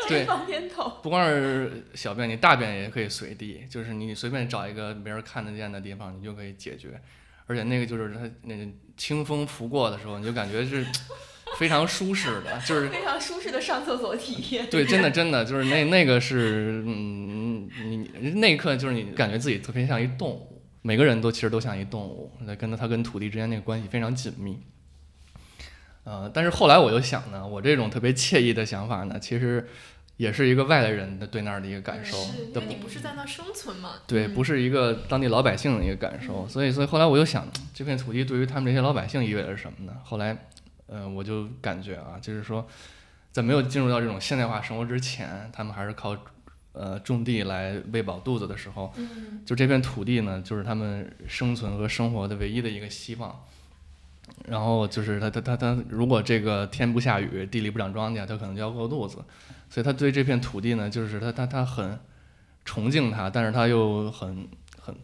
[0.02, 0.98] 直 接对放片头。
[1.02, 7.00] 不光是小便，你大便也可以随地，就是你随便找一个没人看得见的地方，你就可以解决。
[7.46, 10.86] 而且那个就是它那个清风拂过的时候，你就感觉是
[11.58, 14.66] 非常舒适的，就是非常舒适的上厕所体验。
[14.70, 20.53] 对，真的真的就是那那个是嗯，你那一刻就是你感觉自己特别像一动物，
[20.86, 24.60] 每个人都其实都像一动物，那跟他跟土地之间那个关系非常紧密。
[26.04, 29.66] 呃，但是后来我又想呢，我这种特别惬意的想法呢，其实
[30.18, 33.92] 也是一个外来人的对那儿的一个感受因为你不是在那生存嘛？
[34.06, 39.96] 对，不是一个当地老百姓的一个感受，所以，所以后来我又想，这片土地对于他们这些老百姓意味着什么呢？
[40.04, 40.36] 后来，
[40.86, 42.68] 呃，我就感觉啊，就是说，
[43.32, 46.14] 在没有进入到这种现代化生活之前，他们还是靠
[46.74, 53.34] 呃种地来喂饱肚子的时候，嗯就这片土地呢，就是他们生存和生活的唯一的一个希望。
[54.48, 59.18] 然后就是他他他他，如果这个天不下雨，地里不长庄稼，他可能就要饿肚子。
[59.68, 61.98] 所以他对这片土地呢，就是他他他很
[62.64, 64.48] 崇敬它，但是他又很
[64.80, 64.94] 很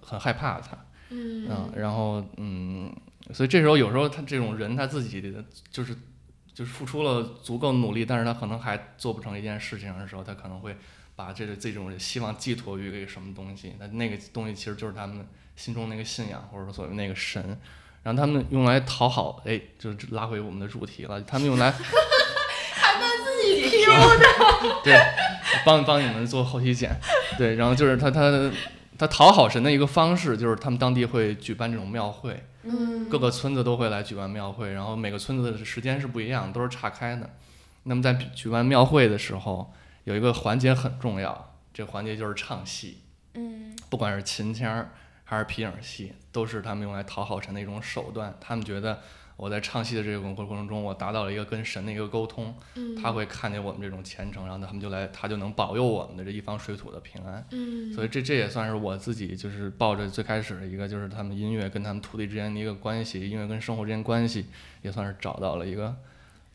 [0.00, 0.76] 很害怕它。
[1.10, 2.90] 嗯嗯，然后嗯，
[3.32, 5.94] 所以这时候有时候他这种人他自己的就是
[6.54, 10.74] 就是付出了足够努力，但是他可能还做不成一件事情的时候，他可能会
[11.16, 17.58] 把这个这种希望寄托于一个什么东西，那那个东西其实就是他们心中那个信仰，或者说所谓那个神，
[18.02, 21.72] 然后他们用来讨好，哎，就是拉回我们的主题了，他们用来。
[24.84, 24.98] 对，
[25.66, 26.96] 帮帮你们做后期剪，
[27.36, 28.50] 对，然后就是他他
[28.96, 37.28] 他讨好神的一个方式，就是他们当地会举办这种庙会，嗯各个村子都会来举办庙会，然后每个村子的时间是不一样，都是岔开的。
[37.82, 42.98] 那么在举办庙会的时候，有一个环节很重要，这个环节就是唱戏，
[43.34, 44.88] 嗯不管是秦腔
[45.24, 48.34] 还是皮影戏，都是他们用来讨好神的一种手段。
[48.40, 49.00] 他们觉得
[49.36, 57.44] 我在唱戏的这个过程中，我达到了一个跟神的一个沟通，嗯他会看见我们这种虔诚，然后他们就来，他就能保佑我们的这一方水土的平安。
[57.50, 64.46] 嗯所以这这也算是我自己就是抱着最开始的一个，就是他们音乐跟他们土地之间的一个关系，音乐跟生活之间关系，
[64.82, 65.94] 也算是找到了一个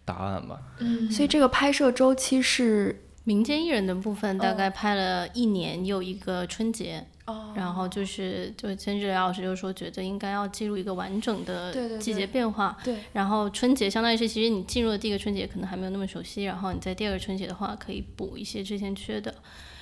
[0.05, 0.61] 答案吧。
[0.79, 19.35] 嗯所以这个拍摄周期是民间艺人的部分大哦概拍了一年又一个春节，哦然后就是就千志老师就说觉得应该要记录一个完整的季节变化，对然后春节相当于是其实你进入了第一个春节可能还没有那么熟悉，然后你在第二个春节的话可以补一些之前缺的。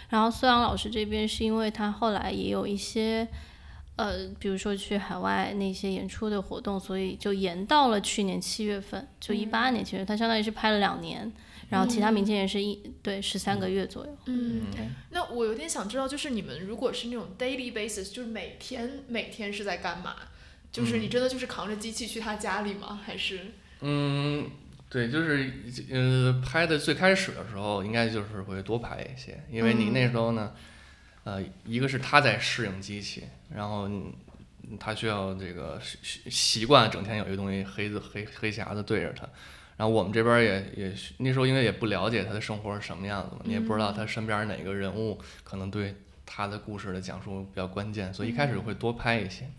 [0.10, 3.28] 然后苏阳老师这边是因为他后来也有一些。
[3.96, 11.32] 呃，比如说去海外那些演出的活动，所以就延到了去年七月份，就一八年七月，他相当于是拍了两年，
[11.70, 14.18] 然后其他明星也是一对十三个月左右。
[14.26, 14.64] 嗯，
[15.12, 20.16] 那我有点想知道，就是你们如果是那种 daily basis，就是每天每天是在干嘛？
[20.72, 23.00] 就是你真的就是扛着机器去他家里吗？
[23.02, 23.40] 还是
[23.80, 24.46] 嗯，
[24.90, 25.50] 对，就是
[25.90, 30.52] 呃，拍的最开始的时候，应该就是会多拍一些，因为你那时候呢，
[31.26, 34.14] 呃，一个是他在适应机器，然后嗯
[34.80, 39.28] 他需要这个习习习惯整天有一个东西黑子黑黑匣子对着他，
[39.76, 49.50] 然后我们这边儿也也那时候因为也不了解他的生活是什么样子嘛，你也不知道他身边儿哪个人物可能对他的故事的讲述比较关键，所以一开始会多拍一些，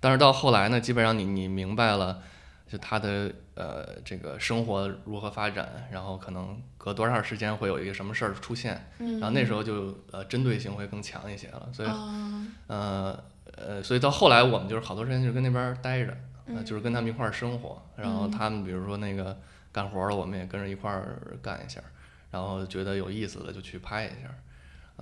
[0.00, 2.22] 但是到后来呢，基本上你你明白了。
[2.70, 13.24] 就他的呃这个生活如何发展，然后可能隔多长时间会有一个什么事儿出现，然后那时候就呃针对性会更强一些了，所以啊，呃
[13.56, 19.36] 呃，所以到后来我们就是好多时间就跟那边儿待着，呃，就是跟他们一块儿生活，然后他们比如说那个
[19.70, 21.80] 干活儿了，我们也跟着一块儿干一下，
[22.30, 24.34] 然后觉得有意思了就去拍一下儿。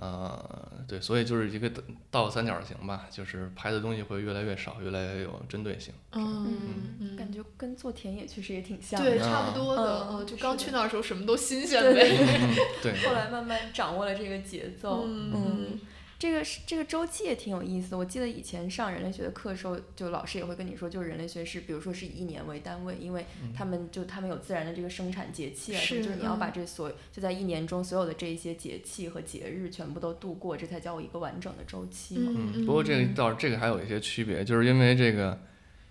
[0.01, 1.69] 呃，对，所以就是一个
[2.09, 5.93] 倒三角形吧，就是拍的东西会越来越少，越来越有针对性。
[6.13, 6.57] 嗯
[7.01, 9.09] 嗯，感觉跟做田野确实也挺像的。
[9.09, 12.17] 对，差不多的，嗯嗯，就刚是去那儿的时候什么都新鲜对呗。
[12.17, 12.93] 嗯，对。
[13.05, 15.03] 后来慢慢掌握了这个节奏。
[15.05, 15.79] 嗯嗯，
[16.19, 17.97] 这个是这个周期也挺有意思的。
[17.97, 26.51] 我记得以前上人类学的课的时候，就老师也会跟你说，就是人类学是，比如说是以一年为单位，因为他们就他们有自然的这个生产节气啊，就是你要把嗯。
[26.53, 32.33] 这所就在一年中所有的这一些节气和节日全部都度过，这才叫一个完整的周期嘛。
[32.35, 35.39] 嗯，不过这个倒是这个还有一些区别，就是因为这个，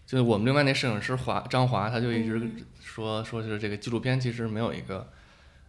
[0.05, 2.51] 就是我们另外那摄影师华张华，他就一直
[2.83, 5.09] 说说是这个纪录片其实没有一个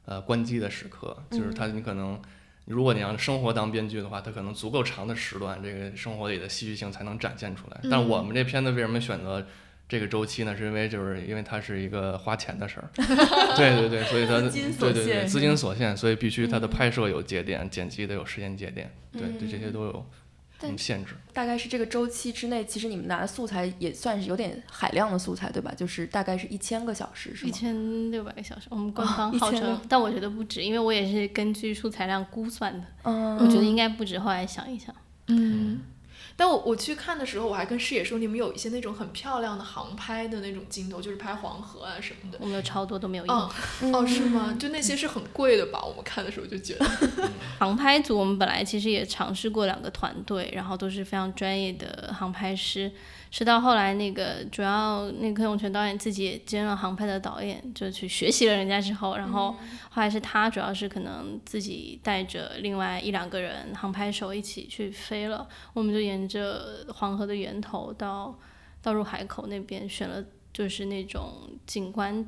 [0.05, 2.19] 呃关机的时刻，就是他你可能
[2.69, 7.81] 如果你让生活当编剧的话，它可能足够长的时段，这个生活里的戏剧性才能展现出来。
[7.89, 9.45] 但我们这片子为什么选择？
[9.89, 12.87] 这个周期呢，是因为就是因为它是一个花钱的事儿，
[13.57, 16.69] 对对对，所以它对对对资金所限，所以必须它的嗯。
[16.69, 19.73] 拍摄有节点，剪辑得有时间节点，对对这些嗯。
[19.73, 20.05] 都有
[20.77, 21.13] 限制。
[21.33, 25.73] 大概是这个周期之内，其实你们拿的素材也算是有点海量的素材，对吧？
[25.75, 27.51] 就是大概是一千个小时，是一？
[27.51, 34.19] 千六百个小时，我们官方哦号称，1600但我觉得不止，因为我也是根据素材量估算的，嗯，我觉得应该不止。
[34.19, 34.93] 后来想一想，
[35.27, 35.79] 嗯，
[36.39, 42.37] 但我我去看的时候，我还跟师姐说，你们有一些那种很漂亮的航拍的那种镜头，就是拍黄河啊什么的。
[42.39, 43.49] 我们有超多都没有用。
[43.81, 44.55] 嗯，哦，是吗？
[44.57, 45.83] 就那些是很贵的吧？
[45.83, 46.85] 我们看的时候就觉得，
[47.59, 52.89] 航拍组我们本来其实也尝试过两个团队，然后都是非常专业的航拍师。
[53.31, 59.51] 是到后来那个主要那个柯永全导演自己也兼了航拍的导演，就去学习了人家之后，然后
[59.89, 68.37] 后来是他主要是可能自己带着另外一两个人航拍手一起去飞了，我们就沿着黄河的源头到
[68.81, 72.27] 到入海口那边选了，就是那种景观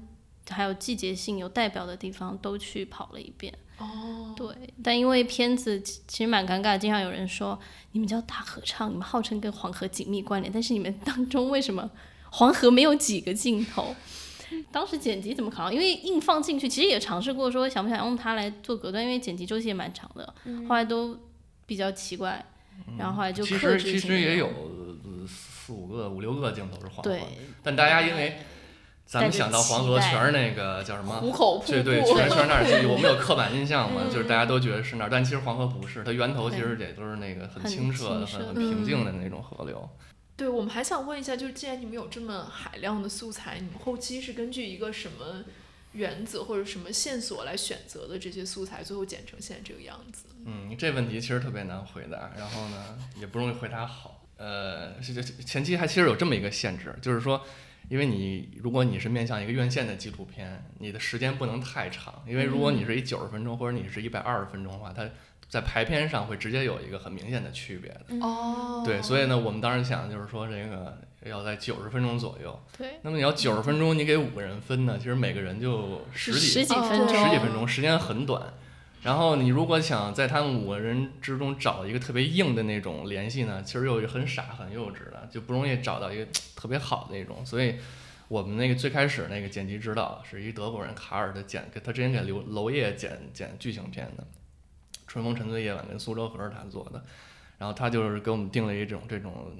[0.49, 3.51] 还有季节性有代表的地方都去跑了一遍。
[3.82, 4.48] 哦，对，
[4.84, 7.60] 但因为片子其其实蛮尴尬，经常有人说
[7.91, 11.89] 你们叫大合唱，你们号称跟黄河紧密关联，但是你们当中为什么
[12.30, 13.96] 黄河没有几个镜头？
[14.72, 15.74] 当时剪辑怎么考量？
[15.74, 20.34] 因为硬放进去，其实也尝试过说想不想用它来做隔断，因为剪辑周期也蛮长的，
[20.67, 21.17] 后来都
[21.65, 22.46] 比较奇怪，
[22.98, 24.50] 然后后来就其克实其实也有
[25.26, 27.17] 四五个、五六个镜头是黄河
[27.63, 28.39] 但大家因为
[29.12, 31.19] 咱们想到黄河全是那个叫什么？
[31.19, 32.63] 壶口瀑布，对对，全全是那儿。
[32.82, 39.89] 就我们有刻板印象嘛，嗯就是大家都觉得是那儿，但其实黄河不是，它源头其实也都是那个很很清澈的、很很平静的那种河流。
[40.38, 45.43] 对，我们还想问一下，就是既然你们有这么海量的素材，你们后期是根据一个什么
[45.91, 50.24] 原则或者什么线索来选择的这些素材，最后剪成现在这个样子？
[50.45, 54.24] 嗯，这问题其实特别难回答，然后呢也不容易回答好。
[54.38, 57.45] 呃，是这前期还其实有这么一个限制，就是说，
[57.91, 65.06] 因为你如果你是面向一个院线的纪录片，你的时间不能太长，因为如果你是一九十分钟或者你是一百二十分钟的话，它
[65.49, 68.25] 在排片上会直接有一个很明显的区别的。
[68.25, 72.58] 哦对，所以呢，我们当时想就是说这个要在九十分钟左右。
[72.77, 78.41] 对，那么你要九十分钟，你给五个人分呢，其实每个人就十几十几哦分钟，十几分钟，时间很短。
[79.01, 87.45] 然后你如果想在他们五个人之中找一个特别硬的那种联系呢，其实又很傻很幼稚的，就不容易找到一个 特别好的那种。
[87.45, 87.75] 所以
[88.27, 94.23] 我们那个最开始那个剪辑指导是一德国人卡尔的剪，给他之前给刘娄烨剪剪剧情片的，
[95.07, 97.03] 《春风沉醉夜晚》跟苏州河是他做的，
[97.57, 99.51] 然后他就是给我们定了一种这种。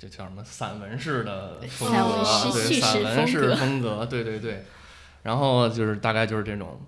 [0.00, 2.50] 这叫什么散文式的风格啊？
[2.52, 4.64] 对，散文式风格，对对对。
[5.24, 6.80] 然后就是大概就是这种，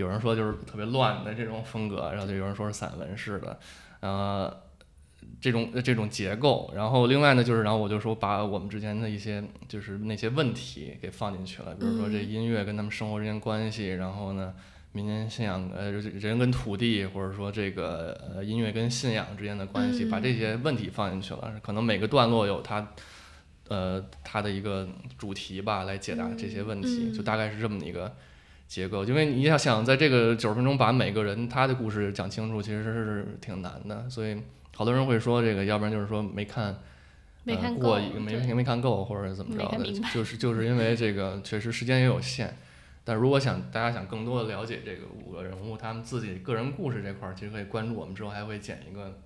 [0.00, 3.58] 有人说就是特别乱的这种风格，然后就有人说是散文式的，
[4.00, 4.62] 呃，
[5.40, 6.72] 这种这种结构。
[6.74, 14.52] 然后另外呢，就是然后我就说把我们之前的一些就是那些问题给放进去了，比如说这嗯音乐跟他们生活之间关系，然后呢。
[14.92, 21.54] 民间信仰，呃，人跟土地，或者说这个呃音乐跟信仰之间的关系，把这些问题放进去了。
[21.62, 22.84] 可能每个段落有它，
[23.68, 28.12] 呃，它的一个主题吧，来解答这些问题，嗯就大概是这么一个
[28.70, 29.04] 结构。
[29.04, 34.08] 因为你要想在这个九十分钟把每个人他的故事讲清楚，其实是挺难的。
[34.08, 34.40] 所以
[34.74, 36.78] 好多人会说这个，要不然就是说没看。
[37.42, 42.54] 呃、没看够过瘾，没没看够，或者怎么着的就是就是因为这个确实时间也有限。
[43.02, 49.18] 但如果想大家想更多的了解这个五个人物他们自己个人故事这块儿，其实可以关注我们之后还会剪一个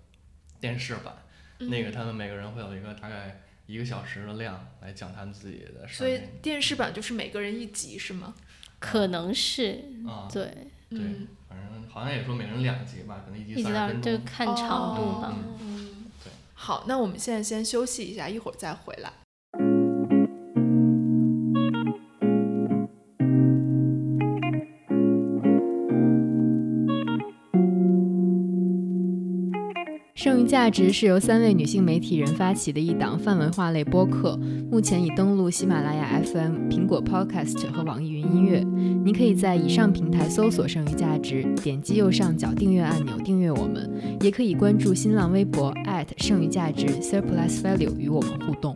[0.61, 1.13] 电视版，
[1.59, 6.21] 嗯那个他们每个人会有一个大概一个小时的量来讲他们自己的事所以。
[6.41, 8.33] 电视版就是每个人一集是吗？
[8.85, 10.45] 可能是啊，对，
[10.91, 14.13] 对嗯，反正好像也说每人两集吧，可能一集一直到三十分钟。
[14.19, 15.33] 就看长度吧。
[15.35, 16.31] 嗯嗯，对。
[16.53, 19.11] 好，那我们现在先休息一下，一会儿再回来。
[30.25, 34.39] 剩余价值是由三位女性媒体人发起的一档泛文化类播客，
[34.71, 38.65] 目前已登录喜马拉雅 FM、苹果 Podcast 和网易云音乐。
[39.05, 45.75] 你可以在以上平台搜索“剩余价值”，点击右上角订阅按钮订阅我们，也可以关注新浪微博
[46.17, 48.75] 剩余价值 Surplus Value 与我们互动。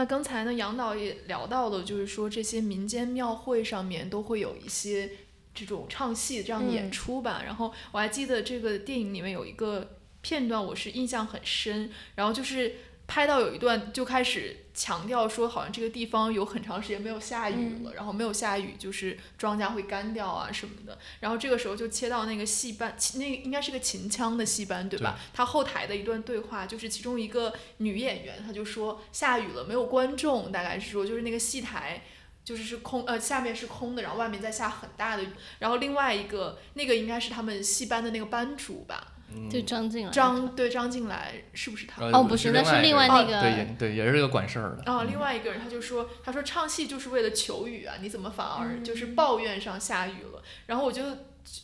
[0.00, 5.10] 那刚才呢，杨导也聊到了，就是说这些民间庙会上面都会有一些
[5.54, 7.42] 这种唱戏这样的演出吧。
[7.44, 11.90] 然后我还记得这个电影里面有一个片段，我是印象很深。
[12.14, 12.76] 然后就是
[13.10, 20.96] 拍到有一段就开始强调说，好像这个地方有很长时间没有下雨了，然后没有下雨就是庄稼会干掉啊什么的。
[21.18, 25.18] 然后这个时候就切到那个戏班，那个应该是个秦腔的戏班对吧？
[25.34, 32.04] 他后台的一段对话，就是其中一个女演员，她就说下雨了，没有观众，大概是说就是那个戏台。
[32.42, 35.28] 就是是空，呃，下面是空的，然后外面在下很大的雨。
[35.58, 39.19] 然后另外一个，那个应该是他们戏班的那个班主吧，嗯
[39.50, 42.02] 就张进来张对张进来是不是他？
[42.02, 44.90] 呃哦不是那是另外那个对也对也是这个管事儿的。
[44.90, 50.42] 啊，嗯另外一个人他就说，他说唱戏就是为了求雨啊，你怎么反而嗯就是抱怨上下雨了？
[50.66, 51.02] 然后我就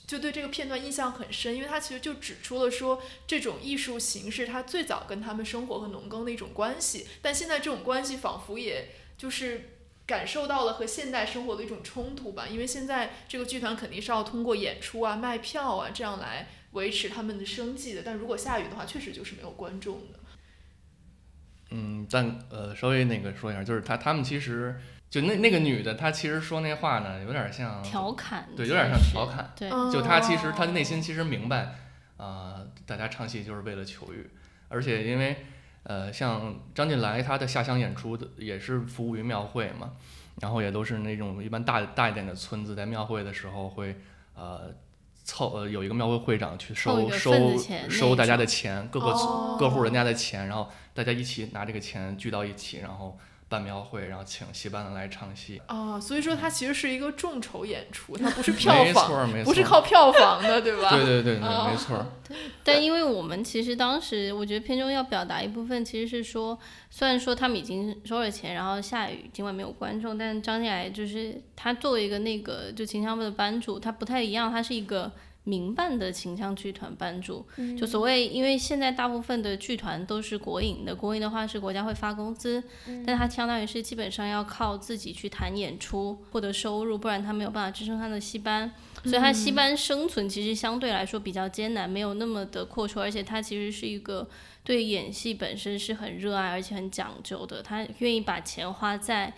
[0.06, 9.70] 就对这个片段印象很深，因为他其实就指出了说，这种艺术形式它最早跟他们生活和农耕的一种关系，但现在这种关系仿佛也就是。
[10.08, 20.18] 感受到了和现代生活的一种冲突吧，因为现在这个剧团肯定是要通过演出啊、卖票啊这样来维持他们的生计的，但如果下雨的话，确实就是没有观众的。
[21.70, 24.78] 嗯，但呃，稍微那个说一下，就是他他们其实
[25.10, 29.50] 就那那个女的，她其实说那话呢，有点像调侃，对，有点像调侃。
[29.56, 31.74] 对，就她其实她内心其实明白，
[32.18, 34.30] 啊、大家唱戏就是为了求雨，
[34.68, 35.44] 而且因为
[35.82, 39.92] 呃，像张晋来他的下乡演出的也是服务于庙会嘛，
[40.40, 43.96] 然后也都是那种一般大大一点的村子，在庙会的时候会
[44.34, 44.72] 呃。
[45.26, 47.32] 凑呃有一个庙会会长去收收
[47.90, 49.56] 收大家的钱，各个、哦。
[49.58, 53.18] 各户人家的钱，然后大家一起拿这个钱聚到一起，然后
[53.48, 55.60] 办庙会，然后请戏班子来唱戏。
[55.66, 60.90] 啊，所以说它其实是一个众筹演出， 它不是票没错房，没错不是靠票房的，对吧？
[60.96, 62.04] 对对对对，哦没错。
[62.64, 66.58] 但因为我们其实当时，我觉得片中要表达一部分，其实是说，
[66.90, 75.12] 虽然说他们已经收了钱，然后下雨，今晚没有观众，但张进来就是他作为一个那个就秦腔部的班主，他不太一样，他是一个
[75.46, 77.46] 民办的秦腔剧团班主。
[77.78, 82.62] 就所谓，因为现在大部分的剧团都是国营的，国营的话是国家会发工资，
[83.06, 88.70] 但他相当于是基本上要靠自己去谈演出获得收入，不然他没有办法支撑他的戏班。
[89.04, 94.28] 所以他戏班生存其实相对来说比较艰难，没有那么的阔绰，而且他其实是一个
[94.64, 99.32] 对演戏本身是很热爱而且很讲究的，他愿意把钱花在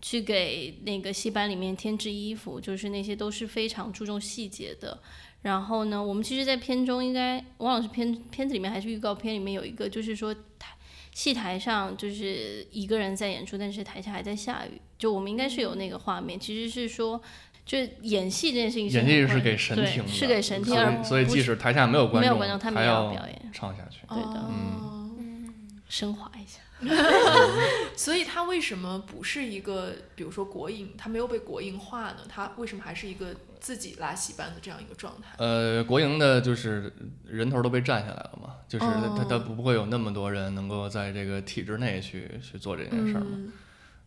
[0.00, 4.98] 去给那个戏班里面添置衣服，就是那些都是非常注重细节的。
[5.42, 10.76] 然后呢，我们其实，在片中应该我忘了是片片子里面还是预告片里面有一个，就是说台
[11.12, 17.20] 戏台上就是一个人在演出，但是台下还在下雨，就我们应该是有那个画面，其实是说。
[17.62, 24.00] 就是演戏这件事情演戏是给神听的，是给神听，所而以所以即使台下没有观众，没有观众他们还也要表演唱下去。
[24.08, 25.54] 对的嗯
[25.88, 26.58] 升华一下。
[27.96, 32.18] 所以它为什么不是一个，比如说国营，它没有被国营化呢？
[32.28, 35.34] 它为什么还是一个自己拉戏班的这样一个状态？
[35.38, 36.92] 呃，国营的就是
[37.26, 43.26] 人头都被占下来了嘛，就是哦他他不不会有那么多人能够在这个体制内去去做这件事儿嘛。
[43.32, 43.52] 嗯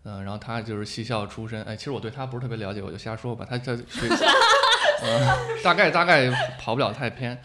[0.05, 3.47] 嗯、然后他就是戏校出身，哎，其实我对他不是特别了解，我就瞎说吧。
[3.49, 3.84] 他他学，
[5.01, 7.41] 呃，大概大概跑不了太偏，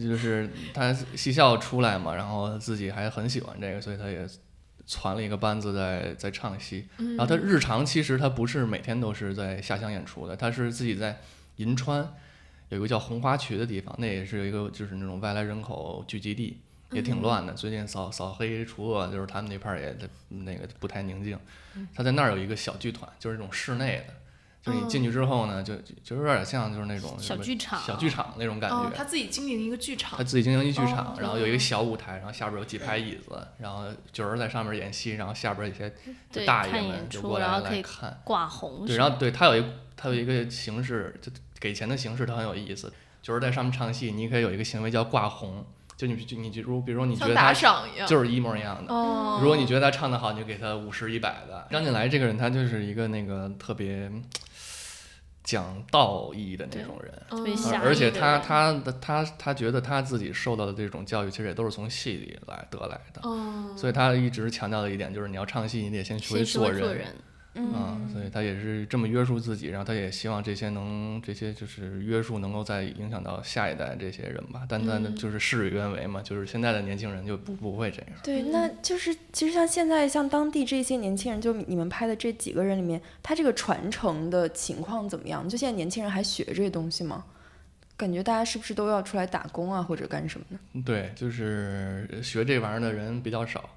[0.00, 4.26] 就是他戏校出来嘛，然后自己还很喜欢这个，所以他也
[4.86, 6.88] 攒了一个班子在在唱戏。
[6.96, 11.20] 然后他日常其实他不是每天都是在下乡演出的，他是自己在
[11.56, 12.06] 银川
[12.70, 16.60] 有一个叫红花渠的地方，那也是有一个就是那种外来人口聚集地，
[16.90, 17.52] 也挺乱的。
[17.52, 19.96] 最近扫扫黑除恶，就是他们那片儿也
[20.28, 21.38] 那个不太宁静。
[21.94, 24.14] 他在那儿有一个小剧团，就是那种室内的。
[24.64, 28.76] 就是你进去之后呢，就就有点像就是那种小剧场小剧场那种感觉。
[28.76, 35.92] 哦，他自己经营一个剧场他，自己经营一剧场，哦然后有一个小舞台，然后下边有几排椅子，然后角儿在上面演戏，然后下边一些
[36.46, 38.18] 大爷们就过来来看。
[38.24, 39.64] 挂红对，然后对他有一
[39.96, 42.90] 他有一个形式，就给钱的形式，他很有意思。
[43.20, 45.64] 就是在上面唱戏，你可以有一个行为叫挂红，
[45.96, 47.52] 就你就你就如比如说你觉得他。
[48.06, 48.92] 就是一模一样的。
[48.92, 51.66] 哦，如果你觉得他唱的好，你就给他五十、一百的。
[51.70, 54.10] 张晋来这个人，他就是一个那个特别
[55.44, 57.12] 讲道义的那种人。
[57.80, 67.14] 而且他他的他他觉得他自己受到的这种教育，其实也都是从戏里来得来的，哦，所以他一直强调的一点就是你要唱戏，你得先学会做人，
[67.54, 78.10] 嗯，所以他也是这么约束自己，然后他也希望这些能这些就是约束能够再影响到下一代这些人吧，但但嗯就是事与愿违嘛，就是现在的年轻人就不不会这样。
[78.22, 85.48] 对，那就是其实像现在像当地这些年轻人，就你们拍的这几个人里面，他这个传承的情况怎么样？
[85.48, 87.24] 就现在年轻人还学这些东西吗？
[87.96, 90.82] 感觉大家是不是都要出来打工啊，或者干什么呢？
[90.84, 93.70] 对，就是学这玩意儿的人比较少，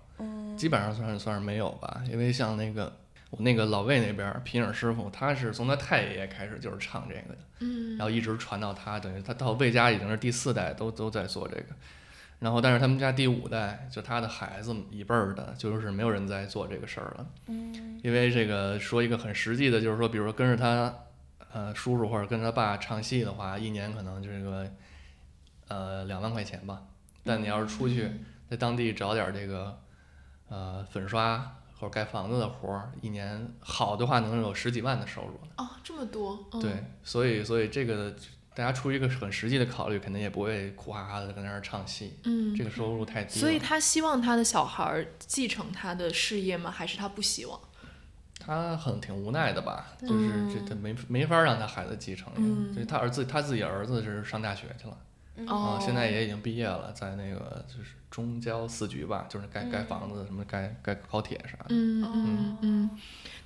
[0.57, 2.01] 基本上算是算是没有吧。
[2.11, 2.91] 因为像那个
[3.29, 11.65] 我那个老魏那边儿皮影师傅，他是从他太爷爷开始就是唱这个的，嗯然后一直传到他，等于他到魏家已经是第四代都都在做这个。
[12.39, 17.25] 然后，但是他们家第五代，就他的孩子一辈儿的，就是没有人在做这个事儿了。
[17.47, 20.93] 嗯，因为这个说一个很实际的，就是说，比如说跟着他，
[21.51, 24.71] 呃，叔叔或者跟着他爸唱戏的话，一年可能这个，
[25.67, 26.83] 呃，两万块钱吧。
[27.23, 28.07] 但你要是出去
[28.47, 29.79] 在当地找点儿这个，
[30.47, 35.51] 呃，粉刷或者盖房子的活儿，一年好的话能有十几万的收入呢。
[35.57, 38.15] 哦，这么多，嗯、对，所以所以这个
[38.55, 43.39] 大家出于一个很实际的考虑，肯定也不会苦哈哈的在那儿唱戏，嗯，这个收入太低。
[43.39, 46.71] 所以他希望他的小孩儿继承他的事业吗？
[46.71, 47.59] 还是他不希望？
[48.39, 54.97] 他很挺无奈的吧，就是这他没没法让他孩子继承，嗯就是他儿子他自己儿子是上大学去了，
[55.45, 61.65] 哦啊，，现在也已经毕业了，在那个就是中交四局吧，就是盖盖房子什么盖盖高铁啥的。
[61.69, 62.89] 嗯嗯嗯。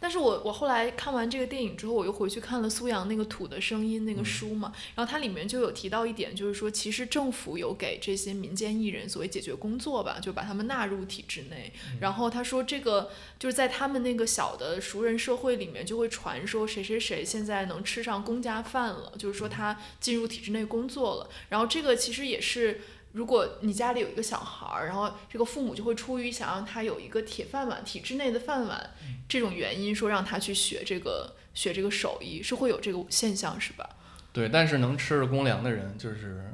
[0.02, 11.72] 但是我我后来看完这个电影之后，我又回去看了苏阳那个《土的声音》那个书嘛，然后它里面就有提到一点，就是说其实政府有给这些民间艺人所谓解决工作吧，就把他们纳入体制内。
[12.00, 21.30] 然后他说这个就是在他们那个小的熟人社会里面，就会传说谁谁谁现在能吃上公家饭了，就是说他进入体制内工作了。
[21.50, 22.82] 然后这个其实也是。
[23.14, 28.92] 如果你家里有一个小孩儿，然后这个父母就会出于想让他有一个铁饭碗、体制内的饭碗
[29.28, 33.90] 这种原因，说让他去学这个学这个手艺，是会有这个现象是吧？
[34.32, 36.54] 对，但是能吃着公粮的人，就是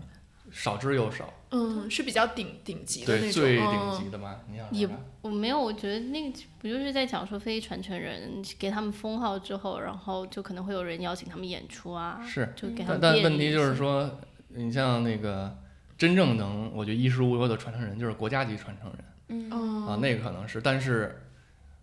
[0.52, 4.40] 少之又少，嗯，是比较顶顶级的那对，种，最嗯顶级的吧？
[4.50, 4.90] 你想也
[5.22, 15.56] 我没有，我觉得那个不就是在讲说非遗传承人给他们封号之后，然后就可能会有人邀请他们演出啊，是，就给他们便但问题就是说，你像那个
[15.98, 19.00] 真正能，我觉得衣食无忧的传承人就是国家级传承人。
[19.30, 19.50] 嗯。
[19.52, 21.22] 嗯啊，那个可能是，但是，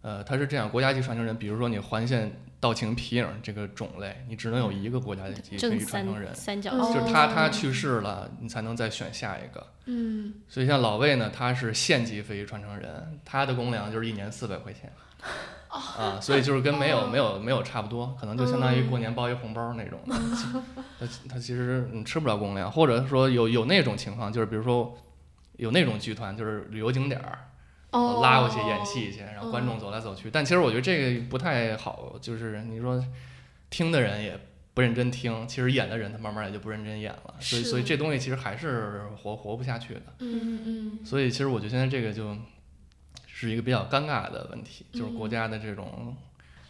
[0.03, 6.35] 呃，他是这样，国家级传承人，比如说你环线道情皮影这个种类，你只能有一个国家级非正遗传承人。
[6.35, 6.71] 三，三角。
[6.73, 6.85] 哦。
[6.85, 9.67] 形就是他他去世了，你才能再选下一个。
[9.87, 10.35] 嗯。
[10.49, 14.93] 所以像老魏呢，他是县级非遗传承人，他的公粮就是一年四百块钱。
[15.75, 20.14] 啊，所以就是跟没有没有没有差不多，可能就相当于过年包一红包那种的。
[21.01, 24.97] 他他其实你吃不了公粮，或者说有有那种情况，就是比如说
[25.57, 27.51] 有那种剧团，就是旅游景点儿，
[27.91, 30.31] 哦，拉过去演戏去，然后观众走来走去。
[30.31, 33.05] 但其实我觉得这个不太好，就是你说
[33.68, 34.39] 听的人也
[34.75, 37.35] 不认真听，其实演的人他慢慢也就不认真演了。
[37.41, 40.03] 所以所以这东西其实还是活活不下去的。
[40.20, 42.37] 嗯嗯所以其实我觉得现在这个就
[43.49, 46.16] 是一个比较尴尬的问题，就是国家的这种。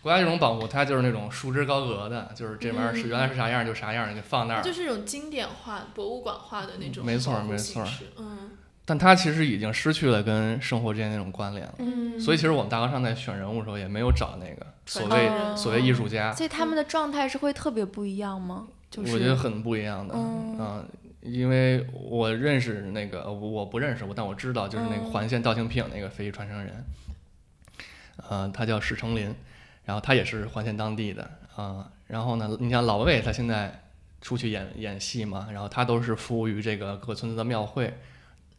[0.02, 4.62] 国家这种保护，它就是那种束之高阁的，就是这玩意儿是原来是啥样就啥样，给放那嗯，儿。
[4.62, 7.82] 就是一种经典化、博物馆化的那种没错没错
[8.18, 8.50] 嗯
[8.84, 11.74] 但它其实已经失去了跟生活之间那种关联了。
[11.78, 18.66] 嗯，所以其实我们大合唱在选人物的时候，也没有找那个所谓所谓艺术家，所以他们的状态是会特别不一样吗？
[18.90, 20.84] 就是我觉得很不一样的，嗯啊
[21.24, 26.84] 因为我认识那个，我我不认识，我但我知道，就是那个嗯环县道庆皮影那个非遗传承人，
[28.28, 29.34] 呃，他叫史成林，
[29.84, 33.82] 然后他也是环县当地的啊、然后呢，你像老魏，他现在
[34.20, 37.94] 出去演演戏嘛，然后他都是服务于这个各村子的庙会，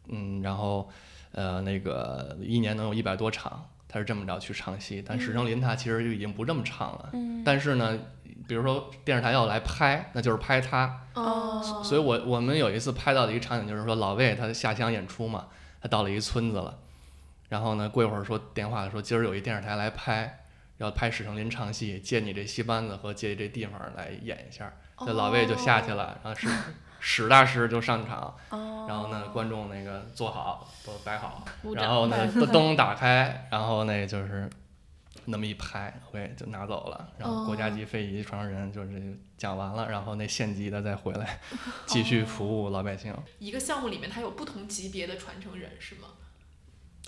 [0.08, 0.88] 嗯，然后
[1.32, 7.44] 呃那个一年能有一百多场，他是这么着去唱戏，但史成林他其实就已经不这么唱了，嗯。
[7.44, 7.98] 但是呢，
[8.46, 11.02] 比如说电视台要来拍，那就是拍他。
[11.14, 15.46] 哦，所以我我们有一次拍到的一个场景就是说，老魏他下乡演出嘛，
[15.80, 16.78] 他到了一村子了，
[17.48, 20.44] 然后呢，过一会儿说电话说今儿有一电视台来拍，
[20.78, 24.72] 要拍史成林唱戏，借你这戏班子和借这地方来演一下。
[25.00, 26.48] 那老魏就下去了，然后史
[26.98, 34.48] 史大师就上场，哦然后呢，观众那个坐好都摆好，然后呢， 灯灯打开，然后那就是
[35.26, 37.12] 那么一拍，OK 就拿走了。
[37.18, 41.40] 然后国家级非遗传承人就是讲完了，然后那县级的再回来
[41.86, 43.14] 继续服务老百姓。
[43.38, 46.08] 一个项目里面它有不同级别的传承人是吗？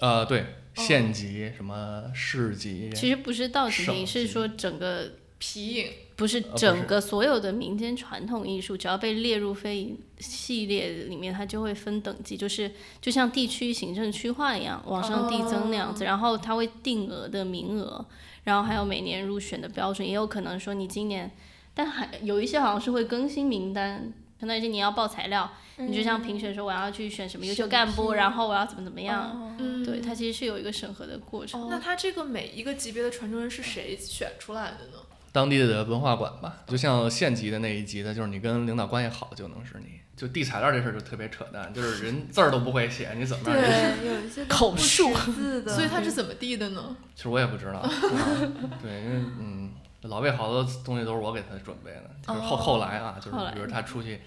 [0.01, 16.03] 呃，对，县级什么市级，其实不是到省景，是说整个皮影不是整个所有的民间传统艺术，只要被列入非遗系列里面，它就会分等级，就是就像地区行政区划一样，往上递增那样子。
[16.03, 18.05] 然后它会定额的名额，
[18.43, 21.31] 然后还有每年入选的标准，也有可能说你今年，
[21.73, 24.13] 但还有一些好像是会更新名单。
[24.41, 31.69] 相当于是你要报材料，你就像评选说我要去选什么优秀干部，然后我要怎么怎么样，嗯对，它其实是有一个审核的过程。
[31.71, 34.99] 那它这个每一个级别的传承人是谁选出来的呢？
[35.33, 40.01] 当地的文化馆吧，就像县级的那一级的，就是你跟领导关系好就能是你。
[40.17, 43.99] 就递材料这事儿就特别扯淡，就是人字儿都不会写，你怎么让人？
[44.01, 46.97] 对，有一些不口述识字的，所以他是怎么递的呢？
[47.15, 47.79] 其实我也不知道。
[47.79, 47.89] 啊
[48.83, 49.71] 对，因为嗯，
[50.03, 54.21] 老魏好多东西都是我给他准备的，就是后、哦后来啊，就是比如他出去，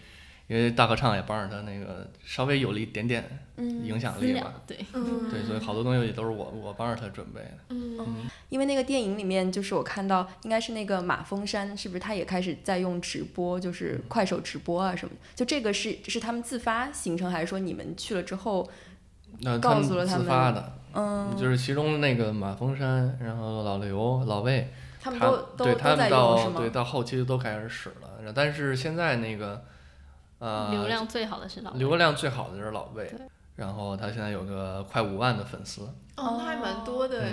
[0.52, 3.24] 因为大合唱也帮着他那个稍微有了一点点
[3.56, 4.54] 嗯影响力吧。
[4.68, 7.58] 对，嗯对，所以好多东西也都是我我帮着他准备的。
[7.70, 15.22] 嗯因为那个电影里面，就是我看到应该是那个马峰山，是不是他也开始在用直播，就是快手直播啊什么的？
[15.34, 18.70] 就这个是是他们自发形成，还是说你们去了之后，
[19.40, 24.68] 那告诉了他们自发的，嗯，就是其中那个马峰山，然后老刘、老魏，
[25.02, 26.56] 他他们都都对他们到用是吗？
[26.60, 29.64] 对到后期都开始使了，但是现在那个
[30.42, 33.10] 呃流量最好的是老流量最好的就是老魏，
[33.56, 35.84] 然后他现在有个快五万的粉丝。
[36.18, 37.24] 哦，那还蛮多的。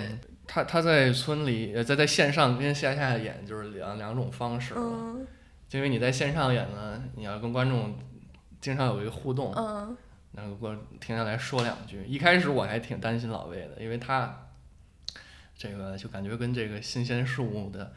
[0.47, 5.27] 他他在村里呃在在线上跟线下演就是两两种方式嘛，嗯。
[5.71, 7.95] 因为你在线上演呢，你要跟观众
[8.61, 9.97] 经常有一个互动，嗯。
[10.33, 12.05] 能够给我停下来说两句。
[12.05, 14.47] 一开始我还挺担心老魏的，因为他
[15.57, 17.91] 这个就感觉跟这个新鲜事物的，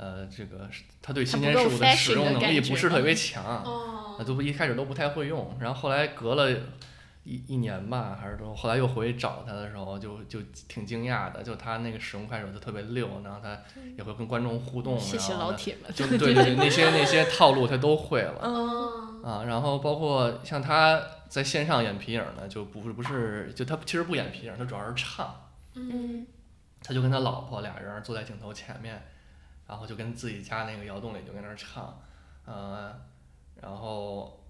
[0.00, 6.50] 呃，这个是他对新鲜事物的使用能力不是特别强，哦啊，都不一开始都不太会用，然后后来隔了
[7.24, 13.60] 一一年吧，还是都后来又回去找他的时候，就就挺惊讶的，就他那个使用快手就特别溜，然后他
[13.98, 15.92] 也会跟观众互动，谢谢老铁们。
[15.94, 18.40] 就对对对，那些那些套路他都会了。
[18.42, 20.98] 嗯啊，然后包括像他
[21.28, 25.34] 在线上演皮影呢，就不是不是，就他其实不演皮影，他主要是唱，
[25.74, 26.26] 嗯
[26.82, 29.02] 他就跟他老婆俩人坐在镜头前面，
[29.70, 31.96] 然后就跟自己家那个窑洞里就跟那儿唱，
[32.44, 32.92] 呃，
[33.62, 34.44] 然后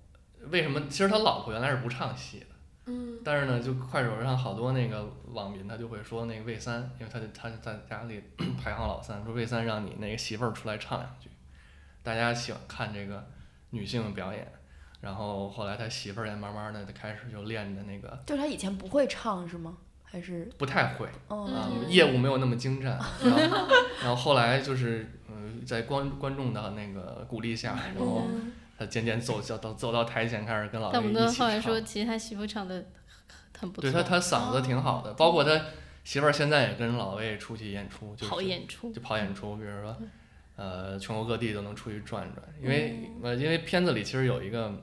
[0.49, 0.81] 为什么？
[0.89, 2.47] 其实他老婆原来是不唱戏的，
[2.87, 8.25] 嗯但是呢，就快手上好多那个网民他就会说那个魏三，因为他就他在家里
[8.59, 11.29] 排行老三，说魏三让你那个媳妇儿出来唱两句，
[12.03, 13.23] 大家喜欢看这个
[13.69, 14.51] 女性表演。
[15.03, 19.77] 然后后来他媳妇儿也慢慢的就开始就练的那个就是他以前不会唱是吗？
[20.11, 23.69] 还是不太会，哦啊、嗯业务没有那么精湛， 然后
[24.03, 31.47] 然后后来就是嗯、在观观众的那个鼓励下，然后嗯他渐渐走走到走到台前，开始跟老但我们都魏一起唱。
[31.47, 32.87] 后来说，其实他媳妇唱的
[33.59, 35.67] 很不错，对他他嗓子挺好的，包括他
[36.03, 39.97] 媳妇儿现在也跟老魏出去演出，就是跑演出，就跑演出，比如说
[40.57, 44.83] 呃全国各地都能出去转转，因为呃因为片子里其实有一个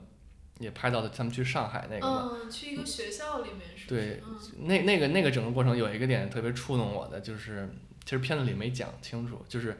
[0.58, 4.22] 也拍到了他们去上海那个嘛，嗯，去一个学校里面是不对？
[4.26, 4.38] 嗯。
[4.66, 7.68] 那那个那个整个过程有一个点特别触动我的，就是
[8.04, 9.78] 其实片子里没讲清楚，就是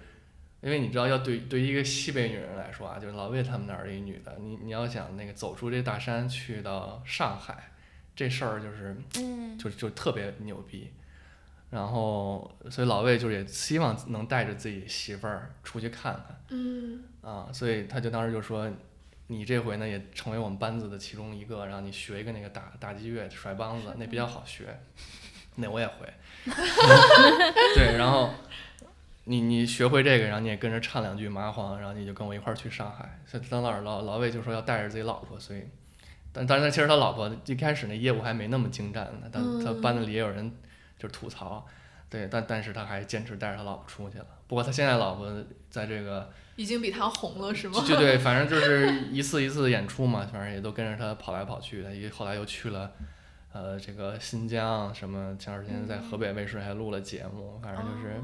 [0.60, 7.70] 因为你知道，要对对于一个西北女人来说啊，就是老魏他们那儿的一女的，你你要想那个走出这大山去到上海，
[8.14, 9.58] 这事儿就是嗯。
[9.58, 10.90] 就就特别牛逼。
[11.70, 16.40] 然后，所以老魏就是也希望能带着自己媳妇儿出去看看。
[16.48, 17.02] 嗯。
[17.20, 18.70] 啊，所以他就当时就说，
[19.28, 24.78] 你这回呢也成为我们班子的其中一个，然后你学一个那个打打击乐甩梆子，那比较好学，
[25.56, 26.06] 那我也会。
[27.74, 28.30] 对，然后
[29.24, 33.20] 你你学会这个，然后你也跟着唱两句麻黄，然后你就跟我一块儿去上海。
[33.26, 35.62] 所以当老老老魏就说要带着自己老婆，所以，
[36.32, 40.50] 但但是其实他老婆一开始那业务还没那么精湛呢，但他班子里也有人
[40.98, 41.66] 就是吐槽，
[42.08, 44.26] 对，但但是他还坚持带着他老婆出去了。
[44.46, 45.30] 不过他现在老婆
[45.68, 47.80] 在这个已经比他红了是吗？
[47.86, 51.90] 就对，反正就是一次一次的演出嘛，反正也都跟着他跑来跑去他。
[51.90, 52.90] 也后来又去了，
[53.52, 58.20] 呃，这个新疆什么，前段时间在河北卫视还录了节目，反正就是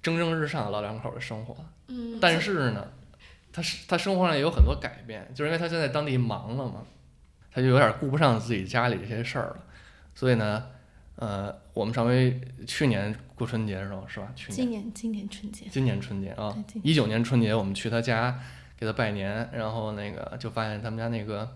[0.00, 1.56] 蒸蒸日上的老两口的生活。
[1.88, 2.86] 嗯，但是呢，
[3.52, 6.84] 他是他生活上也有很多改变，就是因为他现在当地忙了嘛，
[7.52, 9.64] 他就有点顾不上自己家里这些事儿了。
[10.14, 10.68] 所以呢，
[11.16, 14.32] 呃，我们上回去年过春节的时候是吧？
[14.36, 18.38] 去年今年今年春节，今年春节啊，一九年春节我们去他家
[18.78, 21.48] 给他拜年，然后那个就发现他们家那个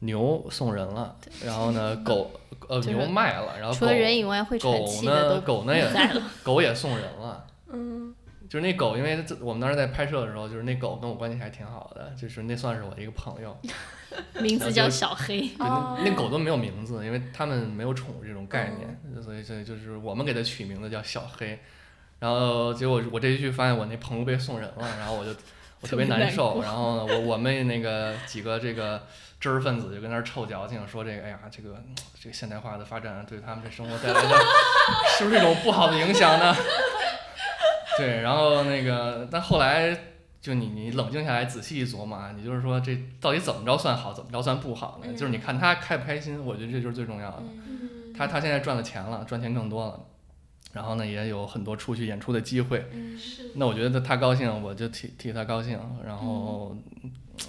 [0.00, 2.30] 牛送人了，然后呢狗
[2.68, 5.88] 呃就是牛卖了，然后除了狗人以外会喘狗呢狗呢也。
[6.42, 7.46] 狗也送人了。
[7.72, 8.12] 嗯
[8.50, 13.56] 就是那狗，因为这我们当时在拍摄的时候，就是那狗跟我关系还挺好的，就是那算是我的一个朋友。
[14.42, 21.60] 名字叫小黑，那那狗都没有名字，因为他们没有宠物这种概念，所以所以就是我们给它取名字叫小黑。
[22.18, 25.30] 然后结果我这一去发现我那朋友被送人了，然后我就
[25.80, 26.60] 我特别难受。
[26.60, 29.06] 然后呢，我我们那个几个这个
[29.38, 31.80] 知识分子就跟那儿臭矫情，说这个哎呀，这个
[32.20, 34.36] 这个现代化的发展对他们这生活带来的
[35.16, 36.52] 是不是一种不好的影响呢？
[38.00, 39.96] 对，然后那个，但后来
[40.40, 45.12] 就你你冷静下来仔细一琢磨啊，你就是说这到底怎么着算好，怎么着算不好呢？
[45.12, 47.42] 就是你看他开不开心，我觉得这就是最重要的。
[47.42, 49.98] 嗯他他现在赚了钱了，赚钱更多了，
[50.74, 52.84] 然后呢也有很多出去演出的机会。
[52.92, 55.78] 嗯是那我觉得他高兴，我就替替他高兴。
[56.04, 56.76] 然后，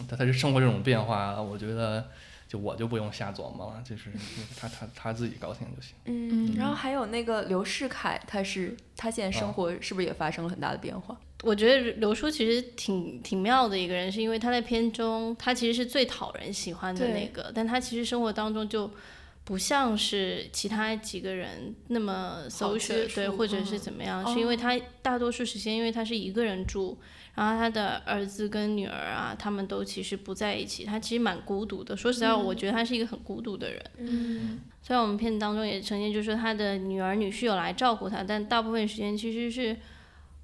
[0.07, 2.07] 他他这生活这种变化，我觉得
[2.51, 4.11] 就我就不用瞎琢磨了，就是
[4.57, 5.95] 他他他自己高兴就行。
[6.03, 11.17] 嗯，然后还有那个刘世凯，他是他现在生活是不是也发生了很大的变化？
[11.43, 18.91] 我觉得刘叔其实挺挺妙的一个人，是因为他在片中，他其实是最讨人喜欢的那个，但他其实生活当中就
[19.45, 26.97] 不像是其他几个人那么 social，对，或者是嗯怎么样，是因为他大多数时间，因为他是一个人住，
[27.33, 31.95] 然后他的儿子跟女儿啊，他们都其实不在一起，他其实蛮孤独的。
[31.95, 33.83] 说实在话，我觉得他是一个很孤独的人。
[33.97, 34.59] 嗯。
[34.83, 39.77] 虽然我们片子当中也呈现，就是说他的女儿女婿有来照顾他，但大部分时间其实是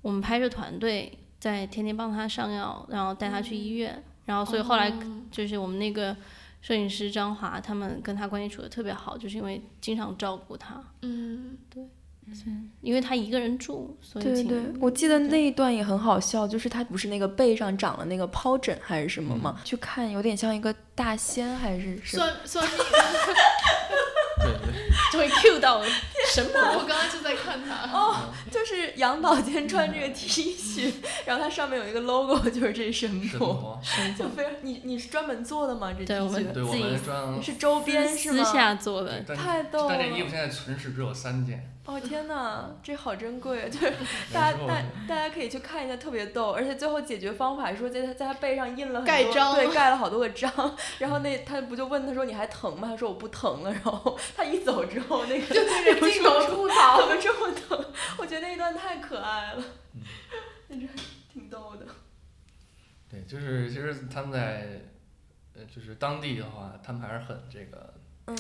[0.02, 4.94] 我们拍摄团队在天天帮他上药，然后带他去医院，然后所以后来
[5.32, 6.16] 就是我们那个
[6.62, 11.58] 摄影师张华他们跟他关系处的特别好，就是因为经常照顾他，嗯，
[12.82, 19.60] 因为他一个人住，所以挺对对，我记得那一段也很好笑，就是他不是那个背上长了那个疱疹还是什么吗？
[19.64, 22.26] 去看有点像一个大仙还是什么？
[22.26, 22.78] 算算命，
[24.40, 25.82] 对对，就会 cue 到
[26.34, 26.62] 神婆。
[26.80, 27.90] 我刚刚就在看他。
[27.92, 28.16] 哦，
[28.52, 30.94] 就是杨导今穿这个 T 恤，
[31.26, 33.80] 然后它上面有一个 logo，就是这神神婆，
[34.18, 35.92] 就非常你你是专门做的吗？
[35.94, 38.44] 这 T 对我们自己是周边是吗？
[38.44, 40.30] 私下做的，但太逗但这衣服！
[40.30, 41.74] 现在存世只有三件。
[41.88, 43.70] 哦天哪，这好珍贵啊！
[43.70, 43.94] 就是
[44.34, 50.52] 大家大大家可以去看一下，特别逗，而且最后解决方法说在他在他背上印了很多盖章对，盖了好多个章，
[51.00, 52.90] 然后那他不就问他说你还疼吗？
[52.90, 57.94] 他说我不疼了，然后他一走之后那个就对着镜头吐槽怎么这么疼？
[58.18, 59.64] 我觉得那一段太可爱了，
[60.68, 60.90] 那真
[61.32, 61.86] 挺逗的。
[63.10, 64.82] 对，就是其实他们在
[65.56, 67.94] 呃，就是当地的话，他们还是很这个
[68.26, 68.36] 嗯，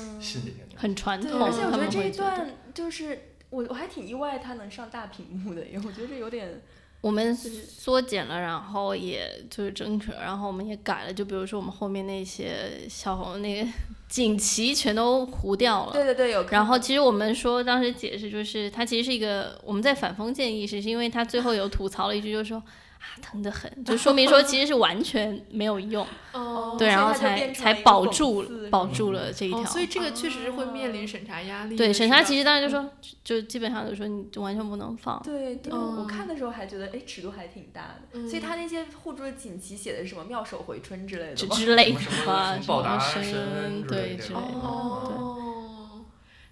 [0.75, 6.61] 很传统，而且我觉得这一段就是我我还挺意外，它能上大屏幕的，因为我觉得这有点
[7.01, 13.69] 我们缩减了，然后也就是争取了，然后我们也改了，就比如说我们后面那些小红那个
[14.09, 15.93] 锦旗全都糊掉了。
[15.93, 16.43] 对对对有。
[16.49, 22.61] 然后其实我们说当时解释就是，它其实是一个我们在反封建意识，是因为他最后有吐槽了一句，就是说
[22.99, 29.59] 啊疼得很，就说明说其实是完全没有用， 哦对，然后才才保住刺保住了这一条。
[29.59, 31.75] 哦，所以这个确实是会面临审查压力。
[31.75, 32.89] 对审查其实当时就说，
[33.23, 35.21] 就基本上就说你就完全不能放。
[35.23, 38.27] 对对，嗯我看的时候还觉得，哎，尺度还挺大的。
[38.27, 41.55] 所以嗯他那些护住的锦旗写的是什么“妙手回春”之类的吗？
[41.55, 45.15] 之之类的什么吧，什么报答什么神恩之对之类的，对。
[45.15, 45.56] 哦，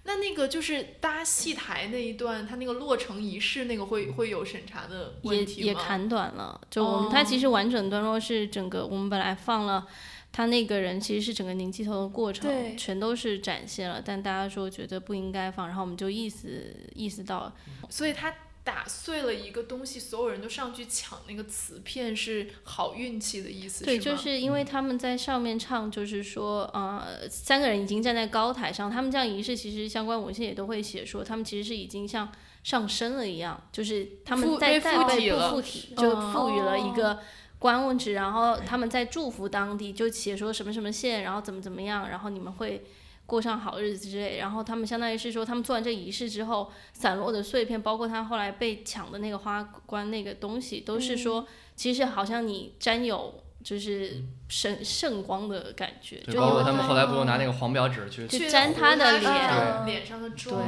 [0.06, 5.66] 那那个就是搭戏台那一段，他那个落成仪式那个会会有审查的也问题吗？
[5.66, 6.60] 也砍短了。
[6.70, 9.86] 就我们、它其实完整段落是整个我们本来放了。
[10.32, 17.50] 他那个人其实是整个拧鸡头的过程对，全都是展现了，但大家说觉得不应该放，然后我们就意思意识到，
[17.88, 18.30] 所以他
[18.66, 24.02] 打碎了一个东西，所有人都上去抢那个瓷片，是好运气的意思，对，吗？
[24.02, 32.28] 就是因为他们在上面唱，就是说，呃，三个人已经站在高台上，他们这样仪式其实相关文献也都会写说，他们其实是已经像
[32.64, 36.32] 上升了一样，就是他们在在被不附体了附体，就哦。
[36.34, 37.20] 赋予了一个
[37.60, 42.84] 官位职，然后他们在祝福当地，就写说什么什么县，然后怎么怎么样，然后你们会。
[43.26, 60.62] 过上好日子之类，然后他们相当于是说，他们做完这仪式之后，散落的碎片，包括他后来被抢的那个花冠那个东西，都是说，其实好像你沾有就是圣圣光的感觉，就包括他们后来不用拿那个黄表纸去，去沾他的脸脸脸上的妆，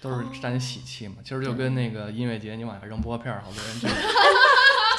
[0.00, 1.16] 都是沾喜气嘛。
[1.22, 3.86] 其实就跟那个音乐节，你往下扔拨片儿，好多人就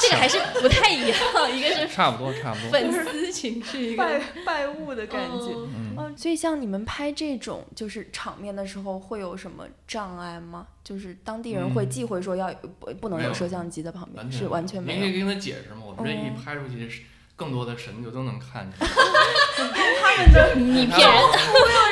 [0.02, 1.18] 这个还是不太一样，
[1.56, 2.72] 一个是差不多差不多。
[2.72, 5.54] 粉丝情绪，一拜个拜物的感觉。
[5.54, 10.66] 嗯所以像你们拍这种就是场面的时候，会有什么障碍吗？
[10.84, 15.06] 就是当地人会嗯忌讳说要不不能没有有摄像机在旁边，是完全没有。
[15.06, 17.02] 你可以跟他解释吗，我们这一哦拍出去，是
[17.36, 18.88] 更多的神就都能看见。
[18.88, 21.12] 他们的你骗人，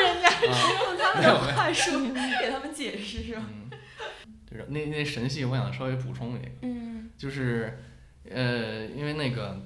[0.04, 2.08] 人家啊用他们的话术
[2.42, 3.44] 给他们解释是吧？
[3.50, 3.70] 嗯，
[4.50, 7.78] 就是那那神戏，我想稍微补充一个，嗯就是
[8.32, 9.60] 呃，因为那个，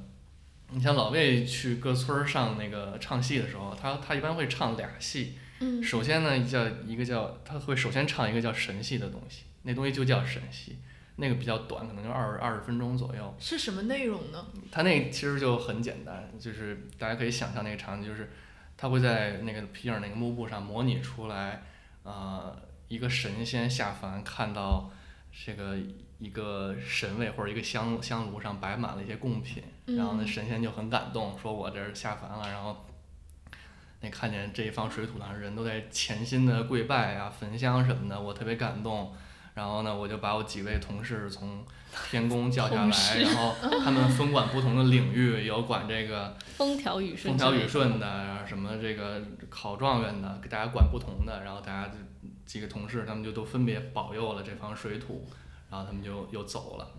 [0.69, 5.37] 你像老魏去各村儿上那个唱戏的时候，他他一般会唱俩戏。
[5.63, 10.79] 嗯首先呢，叫一个叫他会首先唱一个叫神戏的东西，那东西就叫神戏，
[11.17, 13.35] 那个比较短，可能就二二十分钟左右。
[13.39, 14.43] 是什么内容呢？
[14.71, 18.31] 他那其实就很简单，就是大家可以想象那个场景，就是
[18.75, 21.61] 他会在那个皮影那个幕布上模拟出来，
[22.01, 24.89] 呃，一个神仙下凡看到
[25.31, 25.77] 这个
[26.19, 32.85] 一个神位或者一个香香炉上摆满了一些贡品，然后那嗯神仙就很感动，说我这儿下凡了，然后。
[34.03, 39.13] 那看见这一方水土上人都在潜心的跪拜啊、焚香什么的，我特别感动。
[39.53, 41.63] 然后呢，我就把我几位同事从
[42.09, 43.53] 天宫叫下来，然后
[43.83, 49.21] 他们分管不同的领域，有管这个风调雨顺的，调雨顺的，然后什么这个
[49.51, 51.95] 考状元的，给大家管不同的，然后大家就
[52.45, 55.27] 几个同事，他们就都分别保佑了这方水土，
[55.69, 56.91] 然后他们就又走了。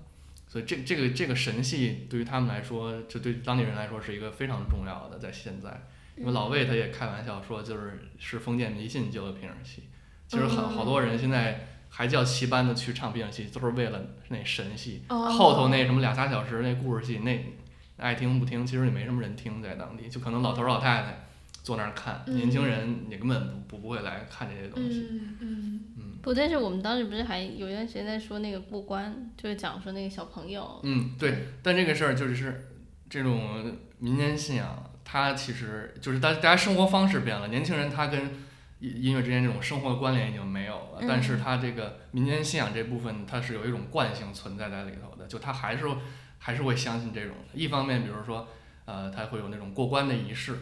[0.49, 5.83] 所以这这个这个神戏对于他们来说，就对当地人来说是一个非常重要的，在现在，
[6.17, 9.85] 因为老魏他也开玩笑说，就是是封建迷信救的皮影戏。
[10.29, 15.03] 其实好好多人现在还叫戏班子去唱皮影戏，都是为了那神戏。
[15.09, 17.45] 哦后头那什么俩仨小时那故事戏，那
[17.97, 21.25] 爱听不听，其实也没什么人听在当地，就可能老头老太太
[21.63, 25.07] 坐那儿看，嗯年轻人你根本不不不会来看这些东西。
[25.11, 31.49] 嗯嗯嗯不，但是我们当时不是还有一段时间在说那个过关，就是讲说那个小朋友，嗯，对。
[31.63, 32.69] 但这个事儿就是
[33.09, 38.21] 这种民间信仰，它其实就是大大家生活方式变了，年轻人他跟
[38.79, 45.87] 音音乐之间这种生活关联已经没有了，但是他这个民间信仰这部分，它是有一种惯性存在在里头的，就他还是
[46.39, 47.35] 还是会相信这种。
[47.55, 48.49] 一方面，比如说，
[48.85, 50.57] 呃，他会有那种过关的仪式，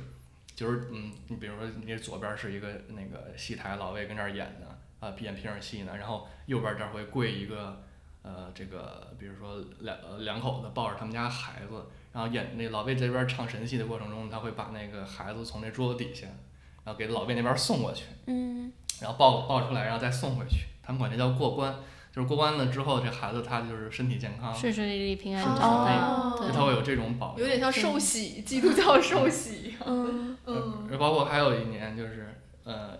[0.60, 7.82] 就是嗯，你比如说你这左边是一个那个戏台，老魏跟这儿演的啊，演皮影戏呢，然后右边这儿会跪一个
[8.20, 16.26] 呃，这个比如说两呃两口子抱着他们家孩子，然后演那老魏这边唱神戏的过程中，他会把那个孩子从那桌子底下，
[16.84, 21.74] 然后给老魏那边送过去，嗯然后抱抱出来，然后再送回去，他们管这叫过关。
[22.12, 27.40] 就是过关了之后，这孩子他就是身体健康，顺顺利利、平安是的长大，哦对就他会有这种保佑。
[27.40, 29.74] 有点像受洗，基督教受洗。
[29.86, 32.34] 嗯嗯呃，包括还有一年就是
[32.64, 32.98] 呃，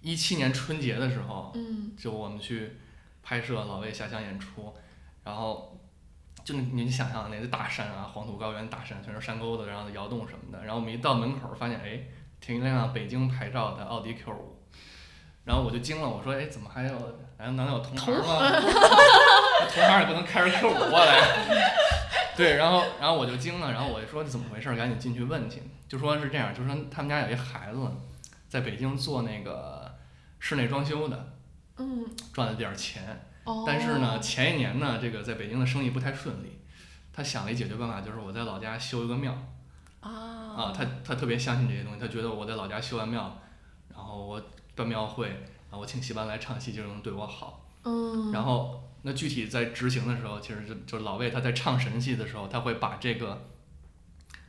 [0.00, 2.76] 一七年春节的时候，嗯就我们去
[3.22, 4.74] 拍摄老魏下乡演出，
[5.22, 5.78] 然后
[6.44, 10.64] 就你你想象那些大山啊，黄土高原大山，全是山沟子，然后窑洞什么的。
[10.64, 12.00] 然后我们一到门口，发现哎，
[12.40, 14.53] 停一辆北京牌照的奥迪 Q 五，
[15.44, 16.96] 然后我就惊了，我说哎，怎么还有
[17.36, 18.50] 哎，难道有同行吗？
[19.68, 21.20] 同行也不能开着 Q 五过来。
[22.36, 25.62] 对，然后然后我就惊了，然后我就说怎么回事，赶紧进去问去。
[25.86, 27.78] 就说是这样，就说他们家有一孩子
[28.48, 29.94] 在北京做那个
[30.40, 31.32] 室内装修的，
[31.76, 33.26] 嗯，赚了点儿钱。
[33.44, 36.58] 哦，但是呢，前一年呢，这个在北京的生意不太顺利，
[37.12, 39.36] 他想了一解决办法，就是我在老家修一个庙
[40.00, 43.38] 啊啊，他他特别相信这些东西，他觉得我在老家修完庙，
[43.94, 44.42] 然后我
[44.74, 45.28] 办庙会，
[45.70, 53.46] 啊，我请戏班来唱戏就能对我好，嗯，然后那具体在执行的时候，其实就就老魏他在唱神戏的时候，他会把这个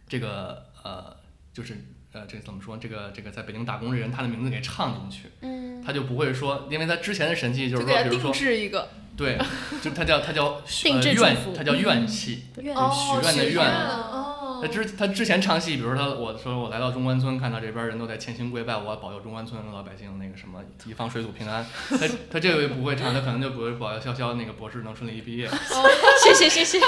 [0.08, 1.16] 这个呃，
[1.54, 1.78] 就是
[2.12, 2.78] 呃，这怎么说？
[2.78, 8.32] 这个这个在北京打工的人他的名字给唱进去，嗯他就不会说，因为他之前的神戏就就是说，比如说。
[8.32, 9.40] 制一个对，
[9.82, 12.44] 就他叫他叫定呃怨制祝福，它叫怨气。
[12.56, 21.66] 许愿的愿哦他，之他之前唱戏，比如说他我说我来到中关村，看到这边人都在虔心跪拜，我要保佑中关村老百姓那个什么一方水土平安。
[21.90, 21.98] 他
[22.32, 25.48] 他这回不会唱，他可能就不会保佑潇潇那个博士能顺利毕业。
[26.24, 26.80] 谢谢谢谢。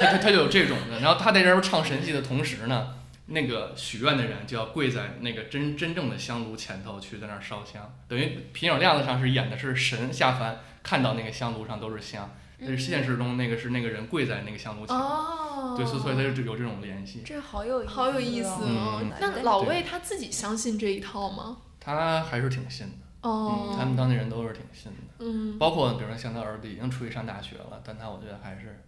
[0.00, 2.94] 他他他就有这种的，然后他在这边唱神戏的同时呢，
[3.26, 12.30] 那个许愿的人就要跪在那个真真正的香炉前头去在那儿烧香，等于皮影亮子上是演的是神下凡看到那个香炉上都是香，
[12.60, 15.43] 但是现实中那个是那个人跪在那个香炉前，哦，
[15.76, 17.22] 对，所以所以他就有这种联系。
[17.24, 19.12] 这好有意思，好有意思哦嗯。
[19.20, 21.56] 那老魏他自己相信这一套吗？
[21.80, 28.82] 他还是挺信的，哦嗯，，他们当地人都是挺信的，嗯，包括比如说像他儿子已经出去上大学了，但他我觉得还是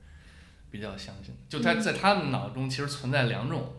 [0.70, 3.74] 比较相信的，就他在他们脑中其实存在两种。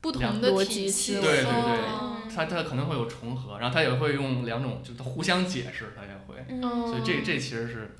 [0.00, 7.96] 不同的逻体系，对对对哦他他可能会有重合，然后他也会用两种，就是他互相解释，他也会，嗯所以这这其实是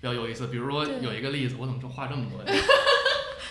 [0.00, 0.46] 比较有意思。
[0.46, 2.46] 比如说对有一个例子，我怎么就画这么多呀？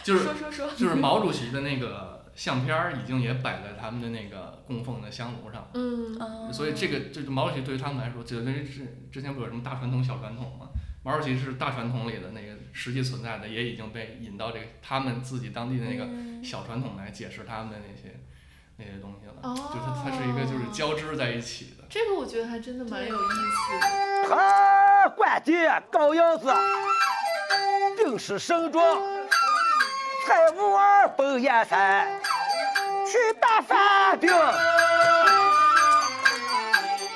[0.03, 10.69] 就是说说说， 就是毛主席的那个相片儿已经也摆在他们的那个供奉的香炉上，嗯嗯所以这个就是毛主席对于他们来说，就等于是之前不有什么大传统小传统吗？
[11.01, 18.19] 毛主席是大传统里的那个实际存在的，也已经被引到这个他们自己当地的那个嗯小传统来解释他们的那些
[18.75, 19.33] 那些东西了。
[19.41, 21.85] 哦就是它它是一个就是交织在一起的。
[21.89, 24.35] 这个我觉得还真的蛮有意思的。
[24.35, 25.53] 啊，关帝
[25.89, 26.53] 高腰子，
[27.97, 29.01] 定是盛装，
[30.29, 32.07] 在五二奔燕山，
[33.07, 34.31] 去打饭饼。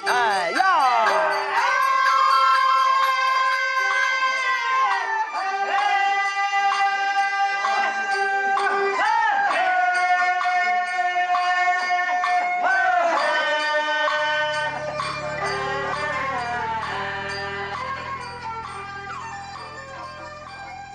[0.08, 0.73] 哎呀！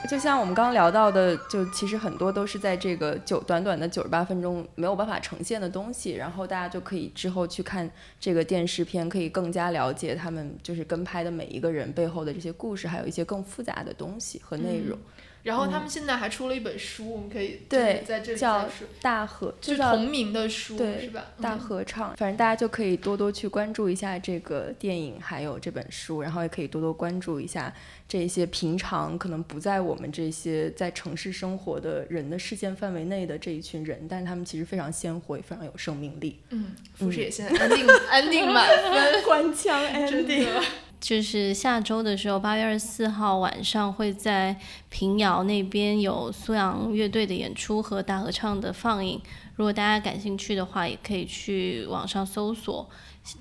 [0.09, 7.89] 就像我们刚聊到的，就其实很多都是在这个九短短的九十八分钟没有办法呈现的东西，然后大家就可以之后去看
[8.19, 14.99] 这个电视片，可以更加了解他们就是跟拍的每一个人背后的这些故事，还有一些更复杂的东西和内容。
[15.43, 18.69] 然后他们现在还出了一本书，我们可以嗯对在这里叫，
[19.01, 21.27] 大合就是同名的书对是吧？
[21.41, 27.73] 大嗯合唱，反正大家就可以多多去关注一下这个电影，还有这本书，然后也可以多多关注一下
[28.07, 36.41] 这些平常可能不在我们这些在城市生活的人的视线范围内的这一群人，但是他们其实非常鲜活，也非常有生命力。
[36.51, 40.63] 嗯，富士也现在安定安定满分， 官腔真的。
[41.01, 44.57] 就是下周的时候，八月二十四号晚上会在
[44.89, 49.21] 平遥那边有苏阳乐队的演出和大合唱的放映。
[49.55, 52.89] 如果大家感兴趣的话，也可以去网上搜索，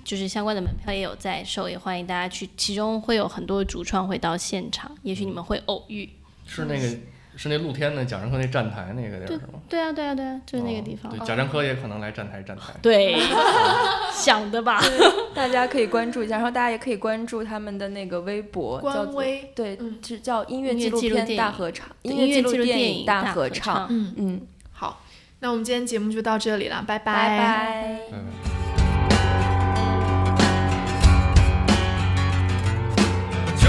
[0.04, 2.48] 就是相关的门票也有在售，也欢迎大家去。
[2.56, 6.08] 其中会有很多主创会到现场，也许你们会偶遇。
[6.46, 6.96] 是那个
[7.40, 9.60] 是那露天的贾樟柯那站台那个地儿是吗？
[9.68, 11.10] 对啊，对啊，对啊，就是那个地方。
[11.12, 12.72] 哦对，贾樟柯也可能来站台站台。
[12.82, 13.16] 对，
[14.12, 14.82] 想的吧？
[15.36, 24.40] 大家可以关注一下，然后大家也可以关注他们的那个微博，官微对，嗯是叫音乐纪录片大合唱，音乐纪录音乐纪录电影大合合唱嗯，嗯，
[24.72, 25.00] 好，
[25.38, 28.00] 那我们今天节目就到这里了，拜拜拜。
[28.12, 28.26] 嗯
[33.56, 33.68] 秋